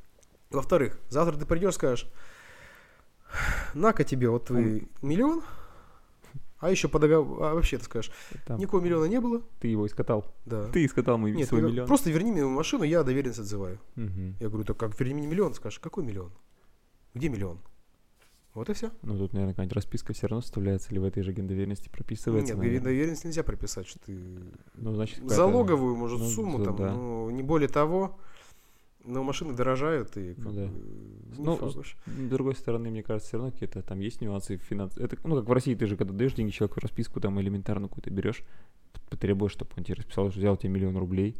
Во-вторых, 0.50 0.98
завтра 1.08 1.38
ты 1.38 1.46
придешь, 1.46 1.74
скажешь, 1.74 2.10
на-ка 3.74 4.04
тебе 4.04 4.28
вот 4.30 4.46
твой 4.46 4.88
миллион, 5.02 5.42
а 6.60 6.70
еще 6.70 6.88
по 6.88 6.98
договору, 6.98 7.42
а 7.42 7.54
вообще 7.54 7.78
ты 7.78 7.84
скажешь, 7.84 8.10
Там 8.46 8.58
никакого 8.58 8.80
миллиона 8.80 9.04
не 9.04 9.20
было, 9.20 9.42
Ты 9.60 9.68
его 9.68 9.86
искатал. 9.86 10.24
да. 10.44 10.66
Ты 10.68 10.84
искатал 10.84 11.18
мой 11.18 11.32
Нет, 11.32 11.48
свой 11.48 11.62
миллион. 11.62 11.86
просто 11.86 12.10
верни 12.10 12.32
мне 12.32 12.44
машину, 12.44 12.84
я 12.84 13.02
доверенность 13.04 13.38
отзываю. 13.40 13.78
Мгм. 13.96 14.36
Я 14.40 14.48
говорю, 14.48 14.64
так 14.64 14.76
как 14.76 14.98
верни 14.98 15.14
мне 15.14 15.26
миллион? 15.26 15.54
Скажешь, 15.54 15.78
какой 15.78 16.04
миллион? 16.04 16.32
Где 17.14 17.28
миллион? 17.28 17.58
Вот 18.54 18.68
и 18.70 18.72
все. 18.72 18.90
Ну, 19.02 19.16
тут, 19.16 19.34
наверное, 19.34 19.52
какая-нибудь 19.54 19.76
расписка 19.76 20.12
все 20.14 20.26
равно 20.26 20.40
составляется, 20.40 20.90
или 20.90 20.98
в 20.98 21.04
этой 21.04 21.22
же 21.22 21.32
гендоверенности 21.32 21.88
прописывается. 21.88 22.54
Нет, 22.54 22.58
наверное. 22.58 22.84
доверенность 22.84 23.24
нельзя 23.24 23.44
прописать, 23.44 23.86
что 23.86 24.00
ты 24.00 24.18
Ну, 24.74 24.94
значит, 24.94 25.20
залоговую, 25.30 25.94
может, 25.94 26.18
ну, 26.18 26.26
сумму 26.26 26.58
да, 26.58 26.64
там, 26.64 26.76
да. 26.76 26.92
ну, 26.92 27.30
не 27.30 27.42
более 27.44 27.68
того. 27.68 28.18
Но 29.08 29.22
машины 29.22 29.54
дорожают 29.54 30.16
и 30.16 30.34
как 30.34 30.44
Ну 30.44 30.52
да. 30.52 30.70
Ну, 31.38 31.56
вообще. 31.56 31.96
С 32.06 32.28
другой 32.28 32.54
стороны, 32.54 32.90
мне 32.90 33.02
кажется, 33.02 33.28
все 33.28 33.36
равно 33.38 33.52
какие-то 33.52 33.82
там 33.82 34.00
есть 34.00 34.20
нюансы 34.20 34.58
финанс. 34.58 34.98
Это, 34.98 35.16
ну, 35.24 35.36
как 35.36 35.48
в 35.48 35.52
России, 35.52 35.74
ты 35.74 35.86
же 35.86 35.96
когда 35.96 36.12
даешь 36.12 36.34
деньги 36.34 36.50
человеку 36.50 36.80
расписку, 36.80 37.20
там 37.20 37.40
элементарно 37.40 37.88
какую-то 37.88 38.10
берешь, 38.10 38.42
потребуешь, 39.08 39.52
чтобы 39.52 39.70
он 39.76 39.84
тебе 39.84 39.94
расписал, 39.94 40.30
что 40.30 40.38
взял 40.38 40.56
тебе 40.56 40.70
миллион 40.70 40.96
рублей 40.98 41.36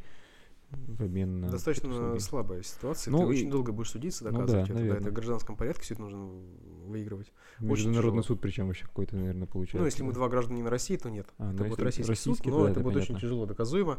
в 0.71 1.03
обмен 1.03 1.41
на 1.41 1.49
Достаточно 1.49 2.19
слабая 2.19 2.63
ситуация. 2.63 3.11
Ну 3.11 3.19
ты 3.19 3.25
и- 3.25 3.27
очень 3.29 3.51
долго 3.51 3.73
будешь 3.73 3.91
судиться, 3.91 4.25
Ну 4.25 4.31
да, 4.31 4.39
доказывать 4.39 4.71
это. 4.71 4.79
Да, 4.79 4.97
это 4.97 5.11
в 5.11 5.13
гражданском 5.13 5.57
порядке 5.57 5.83
все 5.83 5.95
это 5.95 6.03
нужно 6.03 6.27
выигрывать. 6.87 7.33
Международный 7.59 8.23
суд, 8.23 8.41
причем 8.41 8.67
вообще 8.67 8.85
какой-то, 8.85 9.17
наверное, 9.17 9.47
получается. 9.47 9.79
Ну, 9.79 9.85
если 9.87 10.03
мы 10.03 10.13
два 10.13 10.29
гражданина 10.29 10.69
России, 10.69 10.97
то 10.97 11.09
нет. 11.09 11.27
А, 11.39 11.53
это 11.53 11.63
ну, 11.63 11.71
будет 11.71 11.83
российский, 11.83 12.11
российский, 12.11 12.51
суд, 12.51 12.53
но 12.53 12.65
да, 12.65 12.71
это 12.71 12.81
это 12.81 12.81
будет 12.81 12.97
очень 12.97 13.19
тяжело 13.19 13.47
доказуемо. 13.47 13.99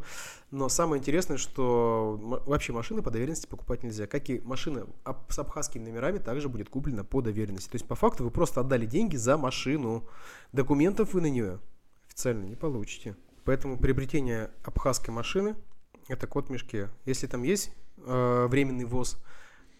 Но 0.50 0.68
самое 0.68 1.00
интересное, 1.00 1.38
что 1.38 2.18
вообще 2.46 2.72
машины 2.72 3.02
по 3.02 3.10
доверенности 3.10 3.46
покупать 3.46 3.82
нельзя. 3.82 4.06
Как 4.06 4.30
и 4.30 4.40
машина 4.40 4.86
с 5.28 5.38
абхазскими 5.38 5.84
номерами 5.84 6.18
также 6.18 6.48
будет 6.48 6.68
куплена 6.68 7.02
по 7.02 7.20
доверенности. 7.20 7.70
То 7.70 7.76
есть, 7.76 7.86
по 7.86 7.96
факту, 7.96 8.24
вы 8.24 8.30
просто 8.30 8.60
отдали 8.60 8.86
деньги 8.86 9.16
за 9.16 9.36
машину. 9.36 10.06
Документов 10.52 11.14
вы 11.14 11.20
на 11.20 11.30
нее 11.30 11.58
официально 12.06 12.44
не 12.44 12.56
получите. 12.56 13.16
Поэтому 13.44 13.76
приобретение 13.76 14.50
абхазской 14.64 15.12
машины– 15.12 15.56
это 16.10 16.26
кот 16.26 16.48
в 16.48 16.50
мешке. 16.50 16.90
Если 17.06 17.26
там 17.26 17.42
есть 17.42 17.72
э, 17.98 18.46
временный 18.48 18.84
ввоз, 18.84 19.18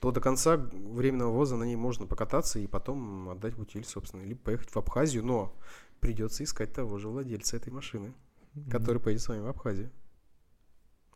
то 0.01 0.13
до 0.13 0.21
конца 0.21 0.57
временного 0.57 1.31
ввоза 1.33 1.57
на 1.57 1.65
ней 1.65 1.77
можно 1.77 2.07
покататься 2.07 2.59
и 2.59 2.67
потом 2.67 3.29
отдать 3.29 3.55
в 3.55 3.61
утиль, 3.61 3.85
собственно, 3.85 4.23
или 4.23 4.35
поехать 4.35 4.71
в 4.71 4.77
Абхазию, 4.79 5.25
но 5.25 5.55
придется 6.01 6.45
искать 6.45 6.73
того 6.73 6.99
же 6.99 7.09
владельца 7.09 7.57
этой 7.57 7.73
машины, 7.73 8.15
Мгм. 8.55 8.71
который 8.71 9.01
поедет 9.01 9.23
с 9.23 9.29
вами 9.29 9.41
в 9.41 9.47
Абхазию. 9.49 9.91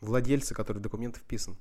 Владельца, 0.00 0.55
который 0.55 0.79
в 0.79 0.83
документы 0.83 1.20
вписан. 1.20 1.57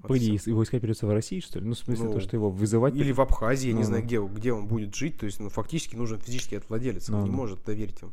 Вот 0.00 0.08
По 0.08 0.14
и 0.14 0.18
идее, 0.18 0.38
всё. 0.38 0.50
его 0.52 0.62
искать 0.62 0.80
придется 0.80 1.06
в 1.08 1.10
России, 1.12 1.40
что 1.40 1.58
ли? 1.58 1.66
Ну, 1.66 1.74
в 1.74 1.78
смысле, 1.78 2.04
Ну, 2.06 2.12
то, 2.12 2.20
что 2.20 2.36
его 2.36 2.50
вызывать... 2.50 2.94
Или 2.94 3.10
в 3.10 3.20
Абхазии, 3.20 3.68
я 3.68 3.72
не 3.72 3.80
Ну, 3.80 3.84
знаю, 3.86 4.02
ну. 4.02 4.06
где, 4.06 4.20
где 4.20 4.52
он 4.52 4.68
будет 4.68 4.94
жить. 4.94 5.18
То 5.18 5.26
есть, 5.26 5.40
ну, 5.40 5.48
фактически 5.48 5.96
нужен 5.96 6.20
физически 6.20 6.54
этот 6.54 6.68
владелец. 6.68 7.10
Он 7.10 7.16
Ну, 7.16 7.24
не 7.24 7.30
ну. 7.30 7.36
может 7.36 7.64
доверить 7.64 8.00
им. 8.02 8.12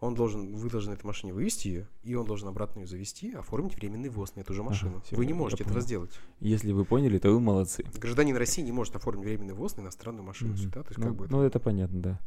Он 0.00 0.14
должен, 0.14 0.54
вы 0.56 0.70
должны 0.70 0.92
этой 0.92 1.04
машине 1.04 1.32
вывести 1.34 1.68
ее, 1.68 1.88
и 2.04 2.14
он 2.14 2.26
должен 2.26 2.48
обратно 2.48 2.80
ее 2.80 2.86
завести, 2.86 3.32
оформить 3.32 3.74
временный 3.76 4.08
ввоз 4.10 4.34
на 4.34 4.40
эту 4.40 4.54
же 4.54 4.60
Ага, 4.60 4.70
машину. 4.70 5.02
всё, 5.04 5.16
вы 5.16 5.26
не 5.26 5.32
можете 5.34 5.64
этого 5.64 5.80
сделать. 5.80 6.10
Если 6.40 6.72
вы 6.72 6.84
поняли, 6.86 7.18
то 7.18 7.30
вы 7.30 7.40
молодцы. 7.40 7.84
Гражданин 7.98 8.36
России 8.36 8.62
не 8.62 8.72
может 8.72 8.94
оформить 8.96 9.24
временный 9.26 9.54
ввоз 9.54 9.76
на 9.76 9.82
иностранную 9.82 10.24
машину. 10.24 10.52
Мгм. 10.54 10.70
Да? 10.70 10.82
То 10.82 10.88
есть, 10.88 10.98
ну, 10.98 11.04
как 11.06 11.14
бы 11.16 11.24
это- 11.26 11.32
ну, 11.34 11.42
это 11.42 11.60
понятно, 11.60 12.00
да. 12.00 12.20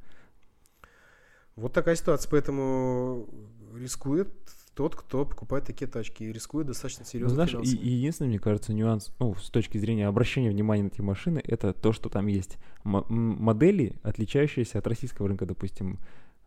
Вот 1.55 1.73
такая 1.73 1.95
ситуация, 1.95 2.29
поэтому 2.29 3.27
рискует 3.75 4.29
тот, 4.79 4.95
кто 4.95 5.25
покупает 5.25 5.65
такие 5.65 5.87
тачки, 5.87 6.23
и 6.23 6.31
рискует 6.31 6.67
достаточно 6.67 7.03
Ну, 7.03 7.09
серьезно 7.09 7.45
знаешь, 7.45 7.53
и, 7.53 7.75
и 7.75 7.89
единственный, 7.89 8.29
мне 8.29 8.39
кажется, 8.39 8.71
нюанс, 8.71 9.11
ну, 9.19 9.35
с 9.35 9.49
точки 9.49 9.77
зрения 9.77 10.07
обращения 10.07 10.49
внимания 10.49 10.83
на 10.83 10.87
эти 10.87 11.01
машины, 11.01 11.41
это 11.43 11.73
то, 11.73 11.91
что 11.91 12.07
там 12.07 12.27
есть 12.27 12.57
модели, 12.85 13.97
отличающиеся 14.01 14.79
от 14.79 14.87
российского 14.87 15.27
рынка, 15.27 15.45
допустим, 15.45 15.99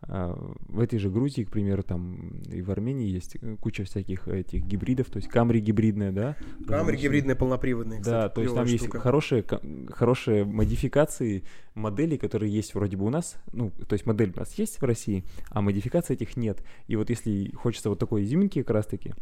в 0.07 0.79
этой 0.79 0.99
же 0.99 1.09
Грузии, 1.09 1.43
к 1.43 1.49
примеру, 1.51 1.83
там 1.83 2.41
и 2.51 2.61
в 2.61 2.69
Армении 2.71 3.07
есть 3.09 3.37
куча 3.61 3.83
всяких 3.85 4.27
этих 4.27 4.63
гибридов, 4.65 5.07
то 5.09 5.17
есть 5.17 5.29
Камри 5.29 5.59
гибридная, 5.59 6.11
да? 6.11 6.35
Камри 6.67 6.67
Потому 6.67 6.91
гибридные 6.91 7.35
полноприводные, 7.35 8.01
что- 8.01 8.11
Да, 8.11 8.17
кстати, 8.29 8.35
то 8.35 8.41
есть 8.41 8.53
там 8.53 8.63
клевая 8.65 8.71
есть 8.73 8.83
штука. 8.85 8.99
хорошие, 8.99 9.43
хорошие 9.89 10.45
модификации 10.45 11.43
моделей, 11.75 12.17
которые 12.17 12.51
есть 12.53 12.75
вроде 12.75 12.97
бы 12.97 13.05
у 13.05 13.09
нас, 13.09 13.35
ну, 13.53 13.71
то 13.71 13.93
есть 13.93 14.05
модель 14.05 14.31
у 14.35 14.39
нас 14.39 14.53
есть 14.55 14.81
в 14.81 14.83
России, 14.83 15.23
а 15.49 15.61
модификаций 15.61 16.15
этих 16.15 16.35
нет. 16.37 16.63
И 16.87 16.95
вот 16.95 17.09
если 17.09 17.51
хочется 17.53 17.89
вот 17.89 17.99
такой 17.99 18.23
изюминки 18.23 18.61
как 18.61 18.71
раз-таки, 18.75 19.13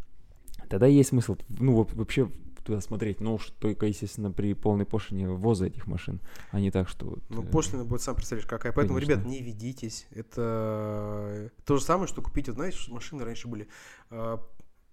тогда 0.68 0.86
есть 0.86 1.10
смысл, 1.10 1.36
ну, 1.58 1.74
во- 1.76 1.88
вообще 1.94 2.28
туда 2.64 2.80
смотреть. 2.80 3.20
Ну 3.20 3.34
уж 3.34 3.50
только, 3.58 3.86
естественно, 3.86 4.30
при 4.30 4.54
полной 4.54 4.86
пошлине 4.86 5.28
ввоза 5.28 5.66
этих 5.66 5.86
машин, 5.86 6.20
а 6.50 6.60
не 6.60 6.70
так, 6.70 6.88
что... 6.88 7.06
Вот, 7.06 7.22
Ну, 7.28 7.42
э, 7.42 7.46
пошлина 7.46 7.84
будет, 7.84 8.02
сам 8.02 8.14
представляешь, 8.14 8.48
какая. 8.48 8.72
Поэтому, 8.72 8.98
Конечно. 8.98 9.12
ребят, 9.14 9.26
не 9.26 9.42
ведитесь. 9.42 10.06
Это 10.10 11.50
то 11.64 11.76
же 11.76 11.82
самое, 11.82 12.08
что 12.08 12.22
купить, 12.22 12.48
вот 12.48 12.56
знаешь, 12.56 12.88
машины 12.88 13.24
раньше 13.24 13.48
были. 13.48 13.68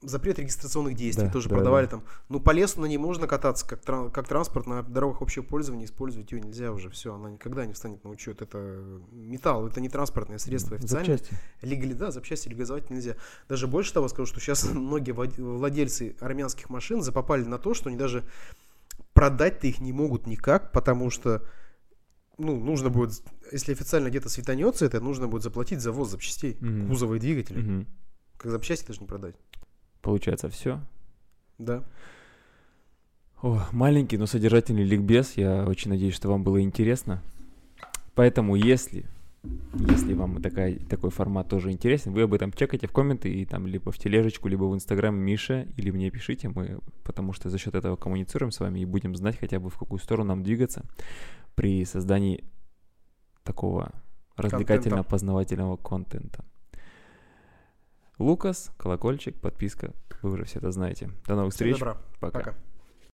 Запрет 0.01 0.39
регистрационных 0.39 0.95
действий 0.95 1.25
Да, 1.25 1.31
тоже 1.33 1.49
да, 1.49 1.55
продавали 1.55 1.85
да. 1.85 1.91
там. 1.91 2.03
Ну, 2.29 2.39
по 2.39 2.51
лесу 2.51 2.79
на 2.79 2.85
ней 2.85 2.97
можно 2.97 3.27
кататься, 3.27 3.67
как, 3.67 3.81
тран- 3.83 4.09
как 4.09 4.29
транспорт 4.29 4.65
на 4.65 4.81
дорогах 4.81 5.21
общего 5.21 5.43
пользования, 5.43 5.85
использовать 5.85 6.31
ее 6.31 6.39
нельзя 6.39 6.71
уже. 6.71 6.89
Все, 6.89 7.13
она 7.13 7.29
никогда 7.29 7.65
не 7.65 7.73
встанет 7.73 8.03
на 8.05 8.09
учет. 8.09 8.41
Это 8.41 8.57
металл, 9.11 9.67
это 9.67 9.81
не 9.81 9.89
транспортное 9.89 10.37
средство 10.37 10.77
официально. 10.77 11.17
запчасти. 11.17 11.35
Легали, 11.61 11.91
да, 11.93 12.11
запчасти 12.11 12.47
легализовать 12.47 12.89
нельзя. 12.89 13.15
Даже 13.49 13.67
больше 13.67 13.93
того 13.93 14.07
скажу, 14.07 14.25
что 14.27 14.39
сейчас 14.39 14.63
многие 14.73 15.11
владельцы 15.11 16.15
армянских 16.21 16.69
машин 16.69 17.01
запопали 17.01 17.43
на 17.43 17.57
то, 17.57 17.73
что 17.73 17.89
они 17.89 17.97
даже 17.97 18.23
продать-то 19.13 19.67
их 19.67 19.79
не 19.81 19.91
могут 19.91 20.27
никак, 20.27 20.71
потому 20.71 21.09
что 21.09 21.43
ну, 22.37 22.57
нужно 22.57 22.89
будет, 22.89 23.21
если 23.51 23.73
официально 23.73 24.07
где-то 24.07 24.29
светанется 24.29 24.85
это, 24.85 25.01
нужно 25.01 25.27
будет 25.27 25.43
заплатить 25.43 25.81
за 25.81 25.91
ввоз 25.91 26.09
запчастей, 26.09 26.55
Мгм. 26.61 26.87
кузова 26.87 27.15
и 27.15 27.19
двигателя. 27.19 27.59
Мгм. 27.61 27.87
Как 28.37 28.49
запчасти 28.49 28.87
даже 28.87 29.01
не 29.01 29.07
продать. 29.07 29.35
Получается, 30.01 30.49
все. 30.49 30.79
Да. 31.57 31.83
О, 33.41 33.65
маленький, 33.71 34.17
но 34.17 34.25
содержательный 34.25 34.83
ликбез. 34.83 35.37
Я 35.37 35.65
очень 35.65 35.91
надеюсь, 35.91 36.15
что 36.15 36.29
вам 36.29 36.43
было 36.43 36.61
интересно. 36.61 37.21
Поэтому, 38.13 38.55
если, 38.55 39.05
если 39.73 40.13
вам 40.13 40.41
такая, 40.41 40.77
такой 40.77 41.09
формат 41.09 41.47
тоже 41.47 41.71
интересен, 41.71 42.11
вы 42.11 42.23
об 42.23 42.33
этом 42.33 42.51
чекайте 42.51 42.87
в 42.87 42.91
комменты 42.91 43.29
и 43.31 43.45
там 43.45 43.65
либо 43.65 43.93
в 43.93 43.97
тележечку, 43.97 44.49
либо 44.49 44.65
в 44.65 44.75
инстаграм 44.75 45.15
Миша, 45.15 45.67
или 45.77 45.89
мне 45.89 46.11
пишите, 46.11 46.49
мы, 46.49 46.79
потому 47.03 47.31
что 47.31 47.49
за 47.49 47.57
счет 47.57 47.75
этого 47.75 47.95
коммуницируем 47.95 48.51
с 48.51 48.59
вами 48.59 48.79
и 48.79 48.85
будем 48.85 49.15
знать 49.15 49.39
хотя 49.39 49.59
бы 49.59 49.69
в 49.69 49.77
какую 49.77 49.99
сторону 49.99 50.29
нам 50.29 50.43
двигаться 50.43 50.83
при 51.55 51.85
создании 51.85 52.43
такого 53.43 53.93
развлекательно-познавательного 54.35 55.77
контента. 55.77 56.43
Лукас, 58.19 58.71
колокольчик, 58.77 59.39
подписка. 59.39 59.93
Вы 60.21 60.31
уже 60.31 60.43
все 60.43 60.59
это 60.59 60.71
знаете. 60.71 61.09
До 61.25 61.35
новых 61.35 61.53
Всем 61.53 61.67
встреч. 61.67 61.79
добра. 61.79 61.97
Пока. 62.19 62.39
Пока. 62.39 62.55